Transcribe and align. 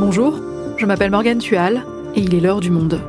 Bonjour, 0.00 0.38
je 0.76 0.86
m'appelle 0.86 1.10
Morgane 1.10 1.38
Tual 1.38 1.84
et 2.14 2.20
il 2.20 2.32
est 2.32 2.38
l'heure 2.38 2.60
du 2.60 2.70
monde. 2.70 3.00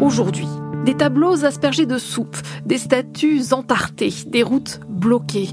Aujourd'hui, 0.00 0.48
des 0.84 0.96
tableaux 0.96 1.44
aspergés 1.44 1.86
de 1.86 1.96
soupe, 1.96 2.36
des 2.66 2.78
statues 2.78 3.52
entartées, 3.52 4.12
des 4.26 4.42
routes 4.42 4.80
bloquées. 4.88 5.50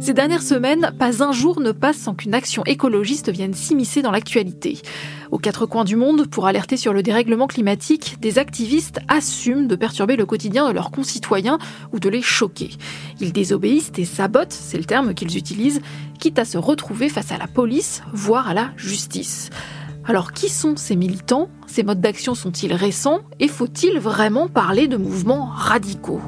Ces 0.00 0.14
dernières 0.14 0.42
semaines, 0.42 0.92
pas 0.98 1.22
un 1.22 1.30
jour 1.30 1.60
ne 1.60 1.72
passe 1.72 1.98
sans 1.98 2.14
qu'une 2.14 2.32
action 2.32 2.64
écologiste 2.64 3.30
vienne 3.30 3.52
s'immiscer 3.52 4.00
dans 4.00 4.10
l'actualité. 4.10 4.78
Aux 5.30 5.36
quatre 5.36 5.66
coins 5.66 5.84
du 5.84 5.94
monde, 5.94 6.26
pour 6.26 6.46
alerter 6.46 6.78
sur 6.78 6.94
le 6.94 7.02
dérèglement 7.02 7.46
climatique, 7.46 8.16
des 8.18 8.38
activistes 8.38 9.00
assument 9.08 9.68
de 9.68 9.76
perturber 9.76 10.16
le 10.16 10.24
quotidien 10.24 10.66
de 10.66 10.72
leurs 10.72 10.90
concitoyens 10.90 11.58
ou 11.92 12.00
de 12.00 12.08
les 12.08 12.22
choquer. 12.22 12.70
Ils 13.20 13.32
désobéissent 13.32 13.92
et 13.98 14.06
sabotent, 14.06 14.54
c'est 14.54 14.78
le 14.78 14.84
terme 14.84 15.12
qu'ils 15.12 15.36
utilisent, 15.36 15.82
quitte 16.18 16.38
à 16.38 16.46
se 16.46 16.56
retrouver 16.56 17.10
face 17.10 17.30
à 17.30 17.36
la 17.36 17.46
police, 17.46 18.02
voire 18.14 18.48
à 18.48 18.54
la 18.54 18.70
justice. 18.76 19.50
Alors 20.06 20.32
qui 20.32 20.48
sont 20.48 20.76
ces 20.76 20.96
militants? 20.96 21.50
Ces 21.66 21.82
modes 21.82 22.00
d'action 22.00 22.34
sont-ils 22.34 22.72
récents? 22.72 23.20
Et 23.38 23.48
faut-il 23.48 23.98
vraiment 23.98 24.48
parler 24.48 24.88
de 24.88 24.96
mouvements 24.96 25.44
radicaux? 25.44 26.22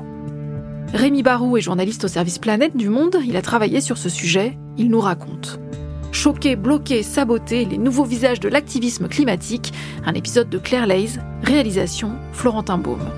Rémi 0.92 1.22
Barou 1.22 1.56
est 1.56 1.62
journaliste 1.62 2.04
au 2.04 2.08
service 2.08 2.38
Planète 2.38 2.76
du 2.76 2.90
Monde, 2.90 3.16
il 3.24 3.38
a 3.38 3.42
travaillé 3.42 3.80
sur 3.80 3.96
ce 3.96 4.10
sujet, 4.10 4.58
il 4.76 4.90
nous 4.90 5.00
raconte. 5.00 5.58
Choquer, 6.12 6.54
bloquer, 6.54 7.02
saboter 7.02 7.64
les 7.64 7.78
nouveaux 7.78 8.04
visages 8.04 8.40
de 8.40 8.50
l'activisme 8.50 9.08
climatique, 9.08 9.72
un 10.04 10.12
épisode 10.12 10.50
de 10.50 10.58
Claire 10.58 10.86
Lays, 10.86 11.18
réalisation 11.42 12.12
Florentin 12.34 12.76
Baume. 12.76 13.08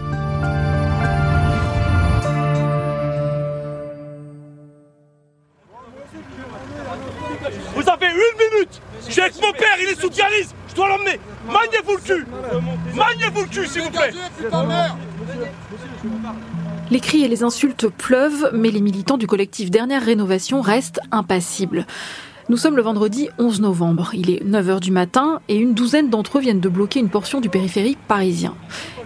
Vous 7.75 7.89
avez 7.89 8.07
une 8.07 8.39
minute 8.39 8.81
Je 9.09 9.13
suis 9.13 9.21
avec 9.21 9.35
mon 9.43 9.53
père, 9.53 9.77
il 9.83 9.89
est 9.89 10.01
sous 10.01 10.11
dialyse 10.11 10.55
Je 10.69 10.75
dois 10.77 10.89
l'emmener 10.91 11.19
Magnez-vous 11.47 11.97
le 11.97 12.03
cul 12.03 12.27
Magnez-vous 12.95 13.41
le 13.41 13.49
cul, 13.49 13.67
s'il 13.67 13.83
vous 13.83 13.91
plaît 13.91 14.13
les 16.91 17.01
cris 17.01 17.25
et 17.25 17.29
les 17.29 17.43
insultes 17.43 17.89
pleuvent, 17.89 18.51
mais 18.53 18.71
les 18.71 18.81
militants 18.81 19.17
du 19.17 19.27
collectif 19.27 19.71
Dernière 19.71 20.05
Rénovation 20.05 20.61
restent 20.61 21.01
impassibles. 21.13 21.87
Nous 22.51 22.59
sommes 22.59 22.77
le 22.77 22.83
vendredi 22.83 23.29
11 23.39 23.63
novembre. 23.63 24.11
Il 24.13 24.29
est 24.29 24.45
9h 24.45 24.81
du 24.81 24.91
matin 24.91 25.41
et 25.49 25.57
une 25.57 25.73
douzaine 25.73 26.11
d'entre 26.11 26.39
eux 26.39 26.41
viennent 26.43 26.61
de 26.61 26.69
bloquer 26.69 27.01
une 27.01 27.09
portion 27.09 27.41
du 27.41 27.49
périphérique 27.49 27.99
parisien. 28.07 28.55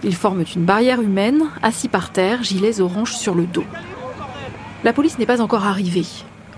Ils 0.03 0.15
forment 0.15 0.43
une 0.55 0.65
barrière 0.65 1.01
humaine, 1.01 1.43
assis 1.63 1.87
par 1.87 2.11
terre, 2.11 2.43
gilets 2.43 2.81
oranges 2.81 3.15
sur 3.15 3.33
le 3.33 3.45
dos. 3.45 3.63
La 4.83 4.91
police 4.91 5.17
n'est 5.17 5.25
pas 5.25 5.41
encore 5.41 5.65
arrivée. 5.65 6.05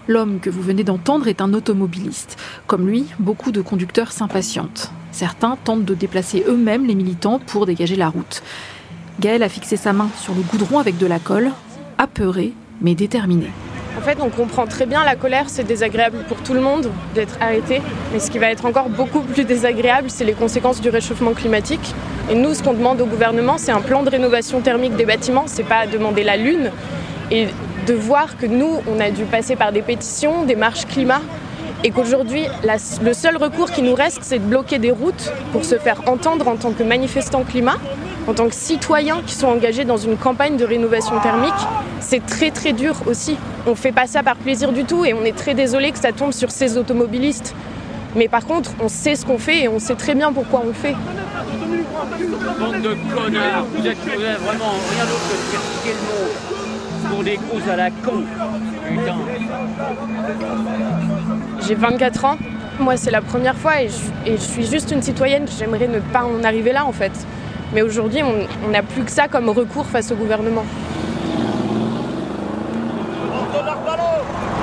L'homme 0.08 0.40
que 0.40 0.50
vous 0.50 0.64
venez 0.64 0.84
d'entendre 0.84 1.28
est 1.28 1.42
un 1.42 1.54
automobiliste. 1.54 2.38
Comme 2.66 2.88
lui, 2.88 3.06
beaucoup 3.20 3.52
de 3.52 3.62
conducteurs 3.62 4.12
s'impatientent. 4.12 4.92
Certains 5.12 5.58
tentent 5.64 5.86
de 5.86 5.94
déplacer 5.94 6.44
eux-mêmes 6.48 6.88
les 6.88 6.96
militants 6.96 7.38
pour 7.38 7.68
dégager 7.68 7.96
la 7.96 8.10
route. 8.10 8.42
Gaël 9.20 9.44
a 9.44 9.50
fixé 9.50 9.78
sa 9.78 9.94
main 9.94 10.10
sur 10.20 10.34
le 10.34 10.42
goudron 10.42 10.80
avec 10.80 10.98
de 10.98 11.06
la 11.06 11.20
colle, 11.20 11.52
apeuré 11.98 12.54
mais 12.82 12.96
déterminé. 12.96 13.48
En 13.98 14.02
fait, 14.02 14.18
on 14.22 14.30
comprend 14.30 14.66
très 14.66 14.86
bien 14.86 15.04
la 15.04 15.16
colère, 15.16 15.46
c'est 15.48 15.66
désagréable 15.66 16.24
pour 16.28 16.38
tout 16.38 16.54
le 16.54 16.62
monde 16.62 16.90
d'être 17.14 17.38
arrêté. 17.42 17.82
Mais 18.12 18.20
ce 18.20 18.32
qui 18.32 18.40
va 18.40 18.50
être 18.50 18.66
encore 18.66 18.90
beaucoup 18.90 19.20
plus 19.20 19.44
désagréable, 19.44 20.10
c'est 20.10 20.24
les 20.24 20.34
conséquences 20.34 20.82
du 20.82 20.90
réchauffement 20.90 21.34
climatique. 21.34 21.94
Et 22.30 22.36
nous, 22.36 22.54
ce 22.54 22.64
qu'on 22.64 22.74
demande 22.74 23.02
au 23.02 23.06
gouvernement, 23.06 23.58
c'est 23.58 23.72
un 23.72 23.82
plan 23.82 24.02
de 24.04 24.10
rénovation 24.10 24.62
thermique 24.62 24.96
des 24.96 25.06
bâtiments, 25.06 25.44
c'est 25.46 25.64
pas 25.64 25.86
demander 25.88 26.24
la 26.24 26.38
lune. 26.38 26.72
Et 27.30 27.48
de 27.86 27.94
voir 27.94 28.38
que 28.38 28.46
nous, 28.46 28.80
on 28.88 29.00
a 29.00 29.12
dû 29.12 29.26
passer 29.26 29.56
par 29.56 29.72
des 29.72 29.82
pétitions, 29.82 30.46
des 30.46 30.56
marches 30.56 30.86
climat, 30.86 31.22
et 31.84 31.92
qu'aujourd'hui, 31.92 32.46
le 33.04 33.14
seul 33.14 33.38
recours 33.38 33.72
qui 33.72 33.82
nous 33.82 33.96
reste, 33.96 34.20
c'est 34.22 34.40
de 34.40 34.46
bloquer 34.46 34.80
des 34.80 34.92
routes 34.92 35.34
pour 35.52 35.66
se 35.66 35.78
faire 35.78 36.02
entendre 36.08 36.48
en 36.48 36.56
tant 36.56 36.72
que 36.72 36.84
manifestant 36.84 37.44
climat 37.44 37.78
en 38.28 38.34
tant 38.34 38.48
que 38.48 38.56
citoyens 38.56 39.22
qui 39.26 39.34
sont 39.34 39.48
engagés 39.48 39.86
dans 39.86 39.98
une 39.98 40.18
campagne 40.18 40.58
de 40.58 40.66
rénovation 40.66 41.20
thermique, 41.20 41.54
c'est 42.00 42.26
très 42.26 42.52
très 42.52 42.74
dur 42.74 42.96
aussi. 43.08 43.38
On 43.66 43.72
ne 43.72 43.76
fait 43.76 43.92
pas 43.92 44.08
ça 44.08 44.24
par 44.24 44.36
plaisir 44.36 44.72
du 44.72 44.84
tout 44.86 45.06
et 45.06 45.14
on 45.14 45.24
est 45.24 45.36
très 45.36 45.54
désolé 45.54 45.92
que 45.92 46.00
ça 46.00 46.12
tombe 46.12 46.32
sur 46.32 46.52
ces 46.52 46.78
automobilistes. 46.78 47.56
Mais 48.16 48.28
par 48.28 48.46
contre, 48.46 48.72
on 48.82 48.90
sait 48.90 49.16
ce 49.16 49.26
qu'on 49.26 49.38
fait 49.38 49.64
et 49.64 49.68
on 49.68 49.80
sait 49.80 49.96
très 49.96 50.16
bien 50.16 50.34
pourquoi 50.34 50.62
on 50.64 50.68
le 50.68 50.74
fait. 50.74 50.96
Bande 52.60 52.82
de 52.82 52.96
connards, 53.14 53.66
vous 53.76 53.88
êtes, 53.88 53.98
vraiment 53.98 54.74
rien 54.92 55.06
d'autre 55.06 55.28
que 55.30 55.36
de 55.38 55.58
critiquer 55.58 55.96
le 55.96 56.02
monde 56.08 56.52
pour 57.10 57.24
des 57.24 57.38
causes 57.38 57.70
à 57.70 57.76
la 57.76 57.90
con. 57.90 58.24
Putain. 58.88 59.16
J'ai 61.68 61.76
24 61.76 62.26
ans. 62.26 62.38
Moi, 62.80 62.98
c'est 62.98 63.12
la 63.12 63.22
première 63.22 63.56
fois 63.56 63.82
et 63.82 63.90
je, 63.90 64.32
et 64.32 64.38
je 64.38 64.42
suis 64.42 64.66
juste 64.66 64.92
une 64.92 65.02
citoyenne. 65.02 65.46
J'aimerais 65.58 65.88
ne 65.88 66.00
pas 66.00 66.24
en 66.24 66.44
arriver 66.44 66.74
là 66.74 66.86
en 66.86 66.92
fait. 66.92 67.12
Mais 67.74 67.82
aujourd'hui, 67.82 68.22
on 68.24 68.70
n'a 68.70 68.84
plus 68.84 69.04
que 69.04 69.12
ça 69.12 69.28
comme 69.28 69.50
recours 69.50 69.86
face 69.86 70.12
au 70.12 70.16
gouvernement. 70.16 70.66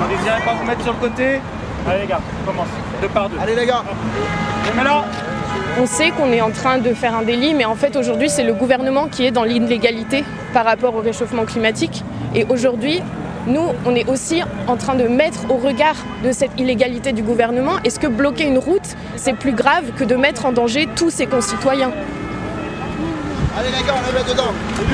Vous 0.01 0.15
désirez 0.15 0.41
pas 0.45 0.53
vous 0.53 0.65
mettre 0.65 0.83
sur 0.83 0.93
le 0.93 0.99
côté 0.99 1.39
Allez 1.87 2.01
les 2.01 2.07
gars, 2.07 2.19
on 2.43 2.51
commence. 2.51 2.67
Deux 3.01 3.07
par 3.07 3.29
deux. 3.29 3.37
Allez 3.39 3.55
les 3.55 3.65
gars 3.65 3.83
On 5.79 5.85
sait 5.85 6.11
qu'on 6.11 6.31
est 6.31 6.41
en 6.41 6.51
train 6.51 6.77
de 6.77 6.93
faire 6.93 7.15
un 7.15 7.23
délit, 7.23 7.53
mais 7.53 7.65
en 7.65 7.75
fait 7.75 7.95
aujourd'hui 7.95 8.29
c'est 8.29 8.43
le 8.43 8.53
gouvernement 8.53 9.07
qui 9.07 9.25
est 9.25 9.31
dans 9.31 9.43
l'illégalité 9.43 10.23
par 10.53 10.65
rapport 10.65 10.95
au 10.95 11.01
réchauffement 11.01 11.45
climatique. 11.45 12.03
Et 12.35 12.45
aujourd'hui, 12.49 13.01
nous, 13.47 13.63
on 13.85 13.95
est 13.95 14.07
aussi 14.07 14.43
en 14.67 14.75
train 14.75 14.95
de 14.95 15.07
mettre 15.07 15.49
au 15.49 15.55
regard 15.55 15.95
de 16.23 16.31
cette 16.31 16.59
illégalité 16.59 17.11
du 17.13 17.23
gouvernement, 17.23 17.77
est-ce 17.83 17.99
que 17.99 18.07
bloquer 18.07 18.45
une 18.45 18.59
route, 18.59 18.95
c'est 19.15 19.33
plus 19.33 19.53
grave 19.53 19.93
que 19.97 20.03
de 20.03 20.15
mettre 20.15 20.45
en 20.45 20.51
danger 20.51 20.87
tous 20.95 21.09
ses 21.09 21.25
concitoyens? 21.25 21.91
Allez 23.57 23.69
les 23.69 23.83
gars, 23.85 23.95
on 23.95 24.31
dedans. 24.31 24.53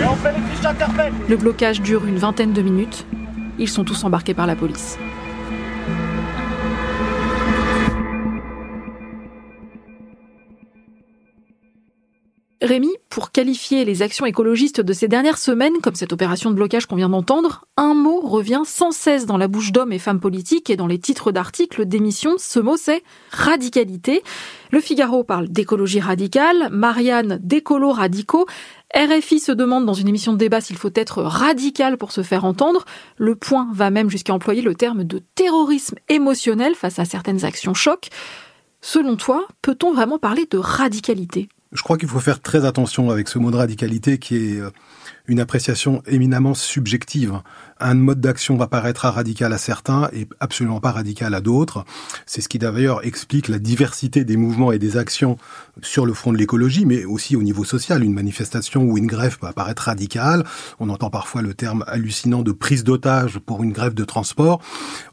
on 0.09 0.15
fait 0.15 0.33
les 0.33 1.29
Le 1.29 1.37
blocage 1.37 1.81
dure 1.81 2.05
une 2.05 2.17
vingtaine 2.17 2.53
de 2.53 2.61
minutes. 2.61 3.05
Ils 3.59 3.69
sont 3.69 3.83
tous 3.83 4.03
embarqués 4.03 4.33
par 4.33 4.47
la 4.47 4.55
police. 4.55 4.97
Rémi, 12.65 12.89
pour 13.09 13.31
qualifier 13.31 13.85
les 13.85 14.01
actions 14.01 14.25
écologistes 14.25 14.81
de 14.81 14.91
ces 14.91 15.07
dernières 15.07 15.37
semaines, 15.37 15.75
comme 15.83 15.93
cette 15.93 16.13
opération 16.13 16.49
de 16.49 16.55
blocage 16.55 16.87
qu'on 16.87 16.95
vient 16.95 17.09
d'entendre, 17.09 17.65
un 17.77 17.93
mot 17.93 18.21
revient 18.21 18.63
sans 18.65 18.89
cesse 18.89 19.27
dans 19.27 19.37
la 19.37 19.47
bouche 19.47 19.71
d'hommes 19.71 19.91
et 19.91 19.99
femmes 19.99 20.19
politiques 20.19 20.71
et 20.71 20.75
dans 20.75 20.87
les 20.87 20.97
titres 20.97 21.31
d'articles 21.31 21.85
d'émissions. 21.85 22.37
Ce 22.39 22.59
mot, 22.59 22.75
c'est 22.75 23.03
radicalité. 23.29 24.23
Le 24.71 24.81
Figaro 24.81 25.23
parle 25.23 25.47
d'écologie 25.47 25.99
radicale, 25.99 26.69
Marianne 26.71 27.37
d'écolo 27.39 27.91
radicaux. 27.91 28.47
RFI 28.95 29.39
se 29.39 29.51
demande 29.51 29.85
dans 29.85 29.93
une 29.93 30.07
émission 30.07 30.33
de 30.33 30.39
débat 30.39 30.59
s'il 30.59 30.77
faut 30.77 30.89
être 30.95 31.21
radical 31.21 31.97
pour 31.97 32.11
se 32.11 32.23
faire 32.23 32.45
entendre. 32.45 32.83
Le 33.17 33.35
point 33.35 33.69
va 33.73 33.91
même 33.91 34.09
jusqu'à 34.09 34.33
employer 34.33 34.63
le 34.63 34.73
terme 34.73 35.03
de 35.03 35.21
terrorisme 35.35 35.97
émotionnel 36.09 36.73
face 36.73 36.97
à 36.97 37.05
certaines 37.05 37.45
actions 37.45 37.75
chocs. 37.75 38.09
Selon 38.81 39.17
toi, 39.17 39.47
peut-on 39.61 39.93
vraiment 39.93 40.17
parler 40.17 40.47
de 40.49 40.57
radicalité? 40.57 41.47
Je 41.71 41.81
crois 41.81 41.97
qu'il 41.97 42.07
faut 42.07 42.19
faire 42.19 42.41
très 42.41 42.65
attention 42.65 43.09
avec 43.09 43.27
ce 43.27 43.39
mot 43.39 43.51
de 43.51 43.57
radicalité 43.57 44.17
qui 44.17 44.35
est 44.35 44.59
euh, 44.59 44.69
une 45.27 45.39
appréciation 45.39 46.01
éminemment 46.07 46.53
subjective. 46.53 47.41
Un 47.77 47.93
mode 47.93 48.21
d'action 48.21 48.55
va 48.55 48.67
paraître 48.67 49.05
radical 49.05 49.51
à 49.51 49.57
certains 49.57 50.09
et 50.13 50.27
absolument 50.39 50.79
pas 50.79 50.91
radical 50.91 51.33
à 51.33 51.41
d'autres. 51.41 51.83
C'est 52.25 52.39
ce 52.39 52.47
qui 52.47 52.57
d'ailleurs 52.57 53.05
explique 53.05 53.49
la 53.49 53.59
diversité 53.59 54.23
des 54.23 54.37
mouvements 54.37 54.71
et 54.71 54.79
des 54.79 54.95
actions 54.95 55.37
sur 55.81 56.05
le 56.05 56.13
front 56.13 56.31
de 56.31 56.37
l'écologie, 56.37 56.85
mais 56.85 57.03
aussi 57.03 57.35
au 57.35 57.43
niveau 57.43 57.65
social. 57.65 58.01
Une 58.01 58.13
manifestation 58.13 58.83
ou 58.83 58.97
une 58.97 59.07
grève 59.07 59.37
peut 59.39 59.47
apparaître 59.47 59.83
radicale. 59.83 60.45
On 60.79 60.87
entend 60.87 61.09
parfois 61.09 61.41
le 61.41 61.53
terme 61.53 61.83
hallucinant 61.87 62.43
de 62.43 62.53
prise 62.53 62.85
d'otage 62.85 63.39
pour 63.39 63.61
une 63.61 63.73
grève 63.73 63.93
de 63.93 64.05
transport. 64.05 64.61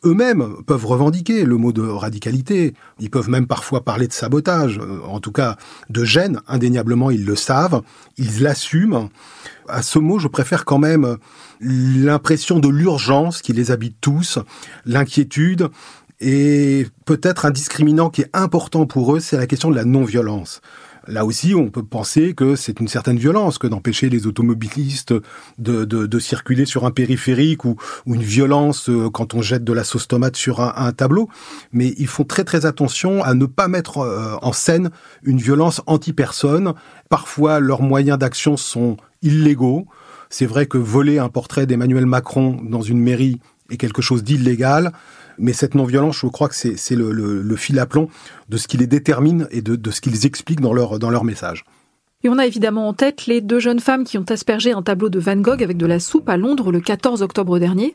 Eux-mêmes 0.05 0.55
peuvent 0.65 0.87
revendiquer 0.87 1.45
le 1.45 1.57
mot 1.57 1.73
de 1.73 1.83
radicalité. 1.83 2.75
Ils 3.01 3.11
peuvent 3.11 3.29
même 3.29 3.49
parfois 3.49 3.85
parler 3.85 4.07
de 4.07 4.13
sabotage, 4.13 4.81
en 5.05 5.19
tout 5.19 5.33
cas 5.33 5.57
de 5.91 6.05
gêne. 6.05 6.41
Indéniablement, 6.47 7.11
ils 7.11 7.25
le 7.25 7.35
savent. 7.35 7.83
Ils 8.19 8.41
l'assument 8.41 9.11
à 9.69 9.83
ce 9.83 9.99
mot, 9.99 10.19
je 10.19 10.29
préfère 10.29 10.65
quand 10.65 10.79
même 10.79 11.17
l'impression 11.63 12.59
de 12.59 12.69
l'urgence 12.69 13.41
qui 13.41 13.53
les 13.53 13.71
habite 13.71 13.97
tous, 14.01 14.39
l'inquiétude, 14.85 15.69
et 16.21 16.87
peut-être 17.05 17.47
un 17.47 17.51
discriminant 17.51 18.11
qui 18.11 18.23
est 18.23 18.31
important 18.33 18.87
pour 18.87 19.17
eux, 19.17 19.21
c'est 19.21 19.37
la 19.37 19.47
question 19.47 19.71
de 19.71 19.77
la 19.77 19.85
non-violence. 19.85 20.61
Là 21.09 21.25
aussi, 21.25 21.53
on 21.57 21.69
peut 21.69 21.83
penser 21.83 22.33
que 22.33 22.55
c'est 22.55 22.79
une 22.79 22.87
certaine 22.87 23.17
violence 23.17 23.59
que 23.59 23.67
d'empêcher 23.67 24.09
les 24.09 24.29
automobilistes 24.29 25.13
de, 25.59 25.85
de, 25.85 26.07
de, 26.07 26.19
circuler 26.21 26.65
sur 26.65 26.87
un 26.87 26.93
périphérique 26.93 27.65
ou, 27.65 27.77
ou, 28.07 28.15
une 28.15 28.23
violence 28.23 28.89
euh, 28.89 29.11
quand 29.11 29.35
on 29.35 29.43
jette 29.43 29.65
de 29.65 29.73
la 29.73 29.83
sauce 29.83 30.07
tomate 30.07 30.37
sur 30.37 30.61
un, 30.61 30.73
un, 30.77 30.93
tableau. 30.93 31.29
Mais 31.73 31.93
ils 31.99 32.07
font 32.07 32.23
très 32.23 32.45
très 32.45 32.67
attention 32.67 33.25
à 33.25 33.35
ne 33.35 33.47
pas 33.47 33.67
mettre 33.67 33.99
euh, 33.99 34.37
en 34.43 34.53
scène 34.53 34.91
une 35.25 35.39
violence 35.39 35.83
anti-personne. 35.87 36.73
Parfois, 37.09 37.59
leurs 37.59 37.83
moyens 37.83 38.19
d'action 38.19 38.57
sont 38.57 38.97
illégaux. 39.23 39.89
C'est 40.33 40.47
vrai 40.47 40.65
que 40.65 40.79
voler 40.79 41.19
un 41.19 41.29
portrait 41.29 41.67
d'Emmanuel 41.67 42.07
Macron 42.07 42.59
dans 42.63 42.81
une 42.81 42.99
mairie 42.99 43.39
est 43.71 43.77
quelque 43.77 44.01
chose 44.01 44.25
d'illégal. 44.25 44.93
Mais 45.37 45.53
cette 45.53 45.75
non-violence, 45.75 46.17
je 46.21 46.27
crois 46.27 46.49
que 46.49 46.55
c'est 46.55 46.97
le, 46.97 47.13
le, 47.13 47.43
le, 47.43 47.57
fil 47.57 47.79
à 47.79 47.85
plomb 47.85 48.09
de 48.49 48.57
ce 48.57 48.67
qui 48.67 48.79
les 48.79 48.87
détermine 48.87 49.47
et 49.51 49.61
de, 49.61 49.77
de 49.77 49.91
ce 49.91 50.01
qu'ils 50.01 50.25
expliquent 50.25 50.63
dans 50.63 50.73
leur, 50.73 50.99
dans 50.99 51.11
leur 51.11 51.25
message. 51.25 51.65
Et 52.25 52.31
on 52.31 52.39
a 52.39 52.47
évidemment 52.47 52.89
en 52.89 52.95
tête 52.95 53.27
les 53.27 53.43
deux 53.43 53.61
jeunes 53.61 53.81
femmes 53.81 54.05
qui 54.05 54.17
ont 54.17 54.25
aspergé 54.31 54.73
un 54.73 54.81
tableau 54.81 55.11
de 55.11 55.21
Van 55.21 55.37
Gogh 55.37 55.63
avec 55.63 55.77
de 55.77 55.85
la 55.85 56.01
soupe 56.01 56.31
à 56.31 56.39
Londres 56.39 56.73
le 56.73 56.81
14 56.81 57.21
octobre 57.21 57.59
dernier. 57.59 57.95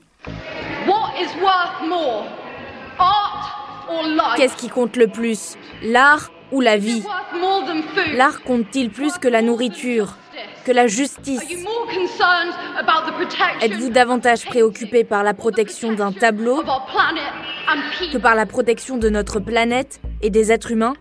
Qu'est-ce 4.35 4.57
qui 4.57 4.69
compte 4.69 4.95
le 4.95 5.07
plus 5.07 5.55
L'art 5.81 6.31
ou 6.51 6.61
la 6.61 6.77
vie? 6.77 7.01
L'art 8.15 8.43
compte-t-il 8.43 8.91
plus 8.91 9.17
que 9.17 9.27
la 9.27 9.41
nourriture? 9.41 10.17
Que 10.67 10.73
la 10.73 10.87
justice 10.87 11.39
Êtes-vous 13.61 13.89
davantage 13.89 14.45
préoccupé 14.45 15.05
par 15.05 15.23
la 15.23 15.33
protection 15.33 15.93
d'un 15.93 16.11
tableau 16.11 16.61
que 18.11 18.17
par 18.17 18.35
la 18.35 18.45
protection 18.45 18.97
de 18.97 19.07
notre 19.07 19.39
planète 19.39 20.01
et 20.21 20.29
des 20.29 20.51
êtres 20.51 20.71
humains? 20.71 20.95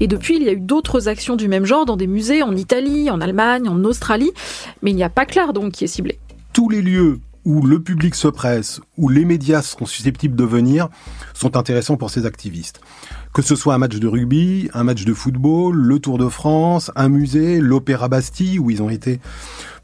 Et 0.00 0.06
depuis, 0.06 0.36
il 0.36 0.42
y 0.42 0.48
a 0.48 0.52
eu 0.52 0.60
d'autres 0.60 1.08
actions 1.08 1.36
du 1.36 1.48
même 1.48 1.66
genre 1.66 1.84
dans 1.84 1.96
des 1.96 2.06
musées 2.06 2.42
en 2.42 2.56
Italie, 2.56 3.10
en 3.10 3.20
Allemagne, 3.20 3.68
en 3.68 3.84
Australie, 3.84 4.32
mais 4.80 4.90
il 4.90 4.96
n'y 4.96 5.04
a 5.04 5.10
pas 5.10 5.26
Claire 5.26 5.52
donc 5.52 5.72
qui 5.72 5.84
est 5.84 5.88
ciblé. 5.88 6.18
Tous 6.54 6.70
les 6.70 6.80
lieux 6.80 7.20
où 7.50 7.66
le 7.66 7.82
public 7.82 8.14
se 8.14 8.28
presse, 8.28 8.80
où 8.96 9.08
les 9.08 9.24
médias 9.24 9.60
sont 9.60 9.84
susceptibles 9.84 10.36
de 10.36 10.44
venir, 10.44 10.88
sont 11.34 11.56
intéressants 11.56 11.96
pour 11.96 12.08
ces 12.08 12.24
activistes. 12.24 12.80
Que 13.34 13.42
ce 13.42 13.56
soit 13.56 13.74
un 13.74 13.78
match 13.78 13.96
de 13.96 14.06
rugby, 14.06 14.70
un 14.72 14.84
match 14.84 15.04
de 15.04 15.12
football, 15.12 15.74
le 15.76 15.98
Tour 15.98 16.16
de 16.16 16.28
France, 16.28 16.92
un 16.94 17.08
musée, 17.08 17.60
l'Opéra 17.60 18.08
Bastille, 18.08 18.60
où 18.60 18.70
ils 18.70 18.82
ont 18.82 18.88
été 18.88 19.18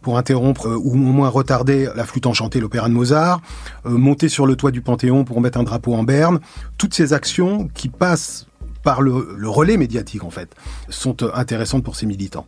pour 0.00 0.16
interrompre 0.16 0.68
euh, 0.68 0.76
ou 0.76 0.92
au 0.92 1.12
moins 1.12 1.28
retarder 1.28 1.88
la 1.96 2.04
flûte 2.04 2.26
enchantée, 2.26 2.60
l'opéra 2.60 2.88
de 2.88 2.94
Mozart, 2.94 3.40
euh, 3.84 3.90
monter 3.90 4.28
sur 4.28 4.46
le 4.46 4.54
toit 4.54 4.70
du 4.70 4.80
Panthéon 4.80 5.24
pour 5.24 5.40
mettre 5.40 5.58
un 5.58 5.64
drapeau 5.64 5.94
en 5.94 6.04
berne. 6.04 6.38
Toutes 6.78 6.94
ces 6.94 7.12
actions 7.12 7.66
qui 7.74 7.88
passent 7.88 8.46
par 8.84 9.02
le, 9.02 9.12
relais 9.48 9.76
médiatique, 9.76 10.22
en 10.22 10.30
fait, 10.30 10.54
sont 10.88 11.24
euh, 11.24 11.30
intéressantes 11.34 11.82
pour 11.82 11.96
ces 11.96 12.06
militants. 12.06 12.46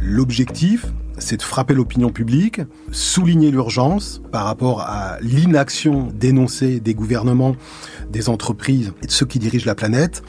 L'objectif, 0.00 0.86
c'est 1.22 1.38
de 1.38 1.42
frapper 1.42 1.74
l'opinion 1.74 2.10
publique, 2.10 2.60
souligner 2.90 3.50
l'urgence 3.50 4.20
par 4.30 4.44
rapport 4.44 4.80
à 4.80 5.18
l'inaction 5.20 6.08
dénoncée 6.14 6.80
des 6.80 6.94
gouvernements, 6.94 7.56
des 8.10 8.28
entreprises 8.28 8.92
et 9.02 9.06
de 9.06 9.10
ceux 9.12 9.26
qui 9.26 9.38
dirigent 9.38 9.66
la 9.66 9.74
planète. 9.74 10.22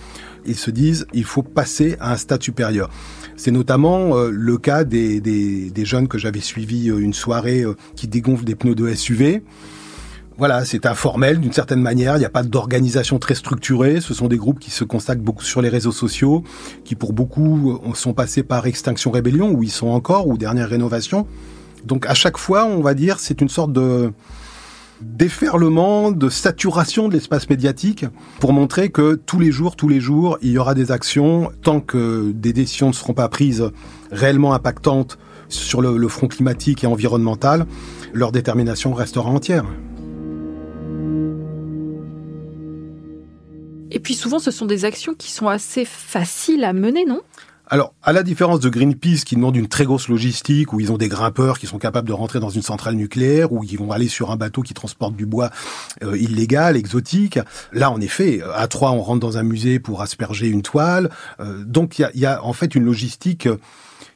Ils 0.46 0.58
se 0.58 0.72
disent, 0.72 1.06
il 1.14 1.24
faut 1.24 1.42
passer 1.42 1.96
à 2.00 2.14
un 2.14 2.18
stade 2.18 2.44
supérieur. 2.44 2.90
C'est 3.36 3.52
notamment 3.52 4.18
euh, 4.18 4.30
le 4.30 4.58
cas 4.58 4.84
des, 4.84 5.20
des, 5.22 5.70
des 5.70 5.86
jeunes 5.86 6.08
que 6.08 6.18
j'avais 6.18 6.42
suivis 6.42 6.90
euh, 6.90 6.98
une 6.98 7.14
soirée 7.14 7.62
euh, 7.62 7.76
qui 7.96 8.08
dégonflent 8.08 8.46
des 8.46 8.56
pneus 8.56 8.76
de 8.76 8.94
SUV. 8.94 9.42
Voilà, 10.38 10.66
c'est 10.66 10.88
informel 10.88 11.40
d'une 11.40 11.54
certaine 11.54 11.82
manière. 11.82 12.16
Il 12.16 12.20
n'y 12.20 12.26
a 12.26 12.30
pas 12.30 12.44
d'organisation 12.44 13.20
très 13.20 13.36
structurée. 13.36 14.02
Ce 14.02 14.14
sont 14.14 14.28
des 14.28 14.38
groupes 14.38 14.60
qui 14.60 14.72
se 14.72 14.84
consacrent 14.84 15.22
beaucoup 15.22 15.44
sur 15.44 15.62
les 15.62 15.70
réseaux 15.70 15.92
sociaux, 15.92 16.44
qui 16.84 16.96
pour 16.96 17.14
beaucoup 17.14 17.80
sont 17.94 18.14
passés 18.14 18.42
par 18.42 18.66
Extinction 18.66 19.12
Rébellion, 19.12 19.52
où 19.52 19.62
ils 19.62 19.72
sont 19.72 19.88
encore, 19.88 20.28
ou 20.28 20.38
Dernière 20.38 20.70
Rénovation. 20.70 21.28
Donc 21.86 22.08
à 22.08 22.16
chaque 22.16 22.38
fois, 22.38 22.66
on 22.66 22.82
va 22.82 22.96
dire, 22.96 23.20
c'est 23.20 23.42
une 23.42 23.50
sorte 23.50 23.72
de 23.74 24.12
déferlement, 25.02 26.12
de 26.12 26.30
saturation 26.30 27.10
de 27.10 27.14
l'espace 27.14 27.50
médiatique 27.50 28.06
pour 28.40 28.54
montrer 28.54 28.90
que 28.90 29.16
tous 29.16 29.40
les 29.40 29.52
jours, 29.52 29.76
tous 29.76 29.90
les 29.90 30.00
jours, 30.00 30.38
il 30.42 30.52
y 30.52 30.58
aura 30.58 30.74
des 30.74 30.92
actions 30.92 31.52
tant 31.62 31.82
que 31.82 32.32
des 32.34 32.54
décisions 32.54 32.88
ne 32.88 32.94
seront 32.94 33.14
pas 33.14 33.28
prises 33.28 33.70
réellement 34.12 34.54
impactantes 34.54 35.18
sur 35.50 35.82
le, 35.82 35.98
le 35.98 36.08
front 36.08 36.28
climatique 36.28 36.84
et 36.84 36.88
environnemental, 36.88 37.66
leur 38.14 38.32
détermination 38.32 38.94
restera 38.94 39.30
entière. 39.30 39.66
Et 43.94 44.00
puis 44.00 44.16
souvent, 44.16 44.40
ce 44.40 44.52
sont 44.52 44.66
des 44.66 44.86
actions 44.86 45.14
qui 45.14 45.32
sont 45.32 45.48
assez 45.48 45.86
faciles 45.86 46.64
à 46.64 46.74
mener, 46.74 47.06
non? 47.06 47.22
Alors, 47.68 47.94
à 48.04 48.12
la 48.12 48.24
différence 48.24 48.60
de 48.60 48.70
Greenpeace 48.70 49.24
qui 49.24 49.36
demande 49.36 49.56
une 49.56 49.68
très 49.68 49.86
grosse 49.86 50.10
logistique, 50.10 50.74
où 50.74 50.80
ils 50.80 50.92
ont 50.92 50.98
des 50.98 51.08
grimpeurs 51.08 51.58
qui 51.58 51.66
sont 51.66 51.78
capables 51.78 52.08
de 52.08 52.14
rentrer 52.14 52.40
dans 52.40 52.50
une 52.50 52.62
centrale 52.62 52.96
nucléaire, 52.96 53.54
ou 53.54 53.64
ils 53.64 53.78
vont 53.78 53.92
aller 53.92 54.08
sur 54.08 54.32
un 54.32 54.36
bateau 54.36 54.62
qui 54.64 54.74
transporte 54.74 55.16
du 55.16 55.26
bois 55.26 55.50
euh, 56.04 56.18
illégal, 56.18 56.76
exotique, 56.76 57.40
là, 57.72 57.90
en 57.90 58.02
effet, 58.02 58.42
à 58.54 58.68
trois, 58.68 58.92
on 58.92 59.02
rentre 59.02 59.22
dans 59.22 59.38
un 59.38 59.44
musée 59.44 59.80
pour 59.80 60.02
asperger 60.02 60.48
une 60.48 60.62
toile. 60.62 61.10
Euh, 61.40 61.64
donc, 61.64 62.00
il 62.00 62.02
y 62.02 62.06
a, 62.06 62.12
y 62.16 62.26
a 62.26 62.44
en 62.44 62.54
fait 62.54 62.76
une 62.76 62.84
logistique 62.84 63.48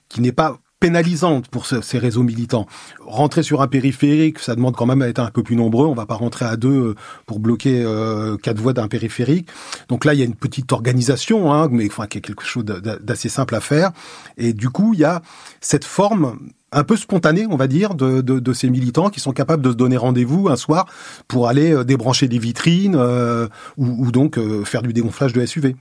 qui 0.09 0.21
n'est 0.21 0.31
pas 0.31 0.59
pénalisante 0.79 1.47
pour 1.47 1.65
ce, 1.65 1.81
ces 1.81 1.97
réseaux 1.97 2.23
militants. 2.23 2.67
Rentrer 2.99 3.43
sur 3.43 3.61
un 3.61 3.67
périphérique, 3.67 4.39
ça 4.39 4.55
demande 4.55 4.75
quand 4.75 4.85
même 4.85 5.01
à 5.01 5.07
être 5.07 5.19
un 5.19 5.31
peu 5.31 5.43
plus 5.43 5.55
nombreux. 5.55 5.87
On 5.87 5.93
va 5.93 6.05
pas 6.05 6.15
rentrer 6.15 6.45
à 6.45 6.55
deux 6.55 6.95
pour 7.25 7.39
bloquer 7.39 7.83
euh, 7.83 8.37
quatre 8.37 8.59
voies 8.59 8.73
d'un 8.73 8.87
périphérique. 8.87 9.49
Donc 9.89 10.05
là, 10.05 10.13
il 10.13 10.19
y 10.19 10.21
a 10.21 10.25
une 10.25 10.35
petite 10.35 10.71
organisation, 10.71 11.53
hein, 11.53 11.67
mais 11.71 11.87
enfin, 11.87 12.07
qui 12.07 12.17
est 12.19 12.21
quelque 12.21 12.45
chose 12.45 12.65
d'assez 12.65 13.29
simple 13.29 13.55
à 13.55 13.59
faire. 13.59 13.91
Et 14.37 14.53
du 14.53 14.69
coup, 14.69 14.93
il 14.93 14.99
y 14.99 15.05
a 15.05 15.21
cette 15.61 15.85
forme 15.85 16.37
un 16.71 16.83
peu 16.83 16.97
spontanée, 16.97 17.47
on 17.49 17.55
va 17.55 17.67
dire, 17.67 17.95
de, 17.95 18.21
de, 18.21 18.39
de, 18.39 18.53
ces 18.53 18.69
militants 18.69 19.09
qui 19.09 19.19
sont 19.19 19.31
capables 19.31 19.63
de 19.63 19.71
se 19.71 19.75
donner 19.75 19.97
rendez-vous 19.97 20.49
un 20.49 20.57
soir 20.57 20.85
pour 21.27 21.47
aller 21.47 21.71
euh, 21.71 21.83
débrancher 21.83 22.27
des 22.27 22.39
vitrines 22.39 22.95
euh, 22.95 23.47
ou, 23.77 24.05
ou, 24.05 24.11
donc 24.11 24.37
euh, 24.37 24.63
faire 24.65 24.81
du 24.81 24.93
dégonflage 24.93 25.33
de 25.33 25.45
SUV. 25.45 25.75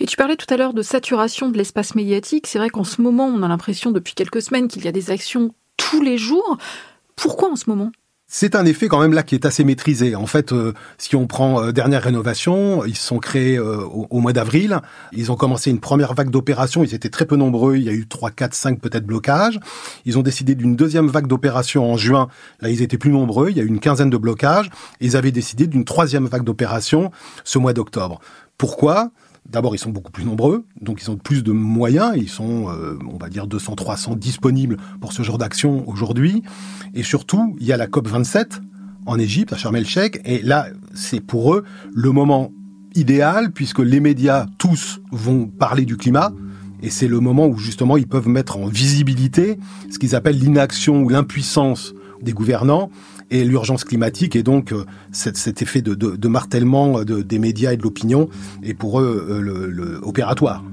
Et 0.00 0.06
tu 0.06 0.16
parlais 0.16 0.36
tout 0.36 0.52
à 0.52 0.56
l'heure 0.56 0.72
de 0.72 0.80
saturation 0.80 1.50
de 1.50 1.58
l'espace 1.58 1.94
médiatique. 1.94 2.46
C'est 2.46 2.58
vrai 2.58 2.70
qu'en 2.70 2.84
ce 2.84 3.02
moment, 3.02 3.26
on 3.26 3.42
a 3.42 3.48
l'impression 3.48 3.90
depuis 3.90 4.14
quelques 4.14 4.40
semaines 4.40 4.66
qu'il 4.66 4.82
y 4.84 4.88
a 4.88 4.92
des 4.92 5.10
actions 5.10 5.54
tous 5.76 6.00
les 6.00 6.16
jours. 6.16 6.56
Pourquoi 7.16 7.50
en 7.50 7.56
ce 7.56 7.68
moment? 7.68 7.92
C'est 8.32 8.54
un 8.54 8.64
effet 8.64 8.88
quand 8.88 9.00
même 9.00 9.12
là 9.12 9.22
qui 9.22 9.34
est 9.34 9.44
assez 9.44 9.62
maîtrisé. 9.62 10.14
En 10.14 10.24
fait, 10.24 10.52
euh, 10.52 10.72
si 10.96 11.16
on 11.16 11.26
prend 11.26 11.62
euh, 11.62 11.72
dernière 11.72 12.02
rénovation, 12.02 12.84
ils 12.84 12.96
sont 12.96 13.18
créés 13.18 13.58
euh, 13.58 13.82
au, 13.82 14.06
au, 14.08 14.20
mois 14.20 14.32
d'avril. 14.32 14.80
Ils 15.12 15.32
ont 15.32 15.36
commencé 15.36 15.68
une 15.68 15.80
première 15.80 16.14
vague 16.14 16.30
d'opérations. 16.30 16.82
Ils 16.82 16.94
étaient 16.94 17.10
très 17.10 17.26
peu 17.26 17.36
nombreux. 17.36 17.76
Il 17.76 17.82
y 17.82 17.88
a 17.90 17.92
eu 17.92 18.06
trois, 18.06 18.30
quatre, 18.30 18.54
cinq 18.54 18.80
peut-être 18.80 19.04
blocages. 19.04 19.60
Ils 20.06 20.16
ont 20.16 20.22
décidé 20.22 20.54
d'une 20.54 20.76
deuxième 20.76 21.08
vague 21.08 21.26
d'opérations 21.26 21.92
en 21.92 21.96
juin. 21.98 22.28
Là, 22.60 22.70
ils 22.70 22.80
étaient 22.80 22.98
plus 22.98 23.10
nombreux. 23.10 23.50
Il 23.50 23.56
y 23.56 23.60
a 23.60 23.64
eu 23.64 23.68
une 23.68 23.80
quinzaine 23.80 24.10
de 24.10 24.16
blocages. 24.16 24.70
Ils 25.00 25.16
avaient 25.16 25.32
décidé 25.32 25.66
d'une 25.66 25.84
troisième 25.84 26.26
vague 26.26 26.44
d'opérations 26.44 27.10
ce 27.44 27.58
mois 27.58 27.74
d'octobre. 27.74 28.20
Pourquoi? 28.56 29.10
D'abord, 29.48 29.74
ils 29.74 29.78
sont 29.78 29.90
beaucoup 29.90 30.12
plus 30.12 30.24
nombreux, 30.24 30.64
donc 30.80 31.02
ils 31.02 31.10
ont 31.10 31.16
plus 31.16 31.42
de 31.42 31.50
moyens. 31.50 32.12
Ils 32.16 32.28
sont, 32.28 32.68
euh, 32.68 32.98
on 33.10 33.16
va 33.16 33.28
dire, 33.28 33.46
200, 33.46 33.74
300 33.74 34.16
disponibles 34.16 34.76
pour 35.00 35.12
ce 35.12 35.22
genre 35.22 35.38
d'action 35.38 35.88
aujourd'hui. 35.88 36.42
Et 36.94 37.02
surtout, 37.02 37.56
il 37.58 37.66
y 37.66 37.72
a 37.72 37.76
la 37.76 37.86
COP 37.86 38.06
27 38.08 38.60
en 39.06 39.18
Égypte, 39.18 39.52
à 39.52 39.56
Sharm 39.56 39.76
el-Sheikh, 39.76 40.20
et 40.24 40.42
là, 40.42 40.66
c'est 40.94 41.20
pour 41.20 41.54
eux 41.54 41.64
le 41.92 42.12
moment 42.12 42.52
idéal 42.94 43.52
puisque 43.52 43.78
les 43.78 44.00
médias 44.00 44.46
tous 44.58 45.00
vont 45.10 45.46
parler 45.46 45.84
du 45.84 45.96
climat. 45.96 46.32
Et 46.82 46.90
c'est 46.90 47.08
le 47.08 47.20
moment 47.20 47.46
où 47.46 47.58
justement 47.58 47.96
ils 47.96 48.06
peuvent 48.06 48.28
mettre 48.28 48.56
en 48.56 48.66
visibilité 48.66 49.58
ce 49.90 49.98
qu'ils 49.98 50.14
appellent 50.14 50.38
l'inaction 50.38 51.02
ou 51.02 51.08
l'impuissance 51.08 51.92
des 52.22 52.32
gouvernants 52.32 52.90
et 53.30 53.44
l'urgence 53.44 53.84
climatique 53.84 54.36
et 54.36 54.42
donc 54.42 54.72
euh, 54.72 54.84
cet, 55.12 55.36
cet, 55.36 55.62
effet 55.62 55.82
de, 55.82 55.94
de, 55.94 56.16
de 56.16 56.28
martèlement 56.28 57.04
de, 57.04 57.22
des 57.22 57.38
médias 57.38 57.72
et 57.72 57.76
de 57.76 57.82
l'opinion 57.82 58.28
est 58.62 58.74
pour 58.74 59.00
eux 59.00 59.26
euh, 59.30 59.40
le, 59.40 59.70
le, 59.70 60.00
opératoire. 60.04 60.64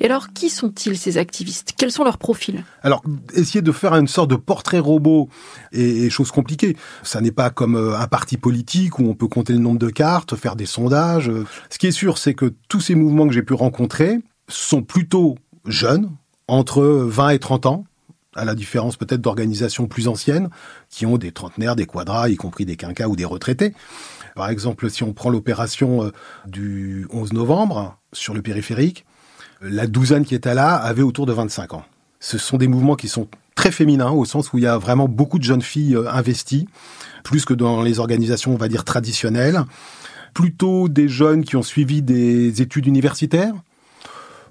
Et 0.00 0.06
alors, 0.06 0.32
qui 0.32 0.50
sont-ils 0.50 0.98
ces 0.98 1.16
activistes? 1.16 1.74
Quels 1.78 1.92
sont 1.92 2.02
leurs 2.02 2.18
profils? 2.18 2.64
Alors, 2.82 3.04
essayer 3.34 3.62
de 3.62 3.70
faire 3.70 3.94
une 3.94 4.08
sorte 4.08 4.30
de 4.30 4.34
portrait 4.34 4.80
robot 4.80 5.28
est, 5.70 6.06
est 6.06 6.10
chose 6.10 6.32
compliquée. 6.32 6.76
Ça 7.04 7.20
n'est 7.20 7.30
pas 7.30 7.50
comme 7.50 7.76
euh, 7.76 7.96
un 7.96 8.08
parti 8.08 8.36
politique 8.36 8.98
où 8.98 9.04
on 9.04 9.14
peut 9.14 9.28
compter 9.28 9.52
le 9.52 9.60
nombre 9.60 9.78
de 9.78 9.90
cartes, 9.90 10.34
faire 10.34 10.56
des 10.56 10.66
sondages. 10.66 11.30
Ce 11.70 11.78
qui 11.78 11.86
est 11.86 11.92
sûr, 11.92 12.18
c'est 12.18 12.34
que 12.34 12.52
tous 12.68 12.80
ces 12.80 12.96
mouvements 12.96 13.28
que 13.28 13.32
j'ai 13.32 13.44
pu 13.44 13.54
rencontrer 13.54 14.18
sont 14.48 14.82
plutôt 14.82 15.36
jeunes, 15.66 16.10
entre 16.48 16.82
20 16.82 17.30
et 17.30 17.38
30 17.38 17.66
ans, 17.66 17.84
à 18.34 18.44
la 18.44 18.54
différence 18.54 18.96
peut-être 18.96 19.20
d'organisations 19.20 19.86
plus 19.86 20.08
anciennes, 20.08 20.48
qui 20.88 21.06
ont 21.06 21.18
des 21.18 21.32
trentenaires, 21.32 21.76
des 21.76 21.86
quadras, 21.86 22.28
y 22.28 22.36
compris 22.36 22.64
des 22.64 22.76
quinquas 22.76 23.08
ou 23.08 23.16
des 23.16 23.24
retraités. 23.24 23.74
Par 24.34 24.48
exemple, 24.48 24.88
si 24.88 25.02
on 25.02 25.12
prend 25.12 25.28
l'opération 25.28 26.10
du 26.46 27.06
11 27.10 27.34
novembre 27.34 27.98
sur 28.12 28.32
le 28.32 28.40
périphérique, 28.40 29.04
la 29.60 29.86
douzaine 29.86 30.24
qui 30.24 30.34
était 30.34 30.54
là 30.54 30.74
avait 30.74 31.02
autour 31.02 31.26
de 31.26 31.32
25 31.32 31.74
ans. 31.74 31.84
Ce 32.20 32.38
sont 32.38 32.56
des 32.56 32.68
mouvements 32.68 32.96
qui 32.96 33.08
sont 33.08 33.28
très 33.54 33.70
féminins 33.70 34.10
au 34.10 34.24
sens 34.24 34.52
où 34.52 34.58
il 34.58 34.64
y 34.64 34.66
a 34.66 34.78
vraiment 34.78 35.08
beaucoup 35.08 35.38
de 35.38 35.44
jeunes 35.44 35.62
filles 35.62 35.94
euh, 35.94 36.10
investies, 36.10 36.68
plus 37.24 37.44
que 37.44 37.54
dans 37.54 37.82
les 37.82 37.98
organisations, 37.98 38.52
on 38.52 38.56
va 38.56 38.68
dire, 38.68 38.84
traditionnelles. 38.84 39.64
Plutôt 40.34 40.88
des 40.88 41.08
jeunes 41.08 41.44
qui 41.44 41.56
ont 41.56 41.62
suivi 41.62 42.00
des 42.02 42.62
études 42.62 42.86
universitaires, 42.86 43.54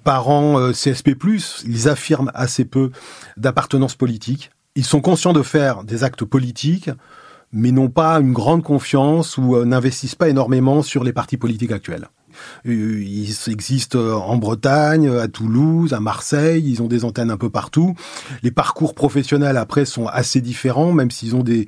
parents 0.03 0.59
euh, 0.59 0.71
CSP+, 0.71 1.15
ils 1.65 1.89
affirment 1.89 2.31
assez 2.33 2.65
peu 2.65 2.91
d'appartenance 3.37 3.95
politique. 3.95 4.51
Ils 4.75 4.85
sont 4.85 5.01
conscients 5.01 5.33
de 5.33 5.41
faire 5.41 5.83
des 5.83 6.03
actes 6.03 6.25
politiques, 6.25 6.89
mais 7.51 7.71
n'ont 7.71 7.89
pas 7.89 8.15
une 8.15 8.33
grande 8.33 8.63
confiance 8.63 9.37
ou 9.37 9.55
euh, 9.55 9.65
n'investissent 9.65 10.15
pas 10.15 10.29
énormément 10.29 10.81
sur 10.81 11.03
les 11.03 11.13
partis 11.13 11.37
politiques 11.37 11.71
actuels. 11.71 12.07
Euh, 12.65 13.03
ils 13.03 13.35
existent 13.49 13.99
en 13.99 14.37
Bretagne, 14.37 15.09
à 15.09 15.27
Toulouse, 15.27 15.93
à 15.93 15.99
Marseille, 15.99 16.63
ils 16.65 16.81
ont 16.81 16.87
des 16.87 17.03
antennes 17.03 17.31
un 17.31 17.37
peu 17.37 17.49
partout. 17.49 17.95
Les 18.41 18.51
parcours 18.51 18.95
professionnels 18.95 19.57
après 19.57 19.85
sont 19.85 20.07
assez 20.07 20.39
différents, 20.39 20.93
même 20.93 21.11
s'ils 21.11 21.35
ont 21.35 21.43
des 21.43 21.67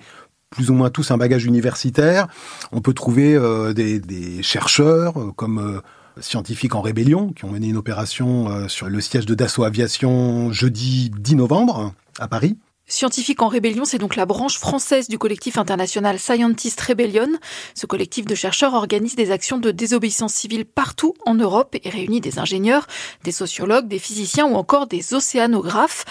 plus 0.50 0.70
ou 0.70 0.74
moins 0.74 0.92
tous 0.92 1.10
un 1.10 1.18
bagage 1.18 1.46
universitaire. 1.46 2.28
On 2.72 2.80
peut 2.80 2.94
trouver 2.94 3.40
des, 3.74 4.00
des, 4.00 4.44
chercheurs 4.44 5.16
comme 5.36 5.82
scientifiques 6.20 6.76
en 6.76 6.82
rébellion 6.82 7.34
qui 7.34 7.46
ont 7.46 7.50
mené 7.50 7.68
une 7.68 7.78
opération 7.78 8.50
euh, 8.50 8.68
sur 8.68 8.88
le 8.88 9.02
siège 9.02 9.26
de 9.26 9.36
Dassault 9.36 9.64
Aviation 9.64 10.52
jeudi 10.52 11.12
10 11.18 11.36
novembre 11.36 11.94
à 12.20 12.28
Paris. 12.28 12.58
Scientifiques 12.86 13.42
en 13.42 13.48
rébellion, 13.48 13.86
c'est 13.86 13.98
donc 13.98 14.18
la 14.18 14.26
branche 14.26 14.60
française 14.60 15.08
du 15.08 15.18
collectif 15.18 15.58
international 15.58 16.20
Scientist 16.20 16.80
Rebellion. 16.82 17.30
Ce 17.76 17.86
collectif 17.86 18.26
de 18.26 18.36
chercheurs 18.36 18.74
organise 18.74 19.16
des 19.16 19.32
actions 19.32 19.58
de 19.58 19.72
désobéissance 19.72 20.34
civile 20.34 20.66
partout 20.66 21.14
en 21.26 21.34
Europe 21.34 21.76
et 21.82 21.90
réunit 21.90 22.20
des 22.20 22.40
ingénieurs, 22.40 22.86
des 23.24 23.32
sociologues, 23.32 23.88
des 23.88 24.00
physiciens 24.00 24.46
ou 24.46 24.56
encore 24.56 24.88
des 24.88 25.14
océanographes. 25.14 26.04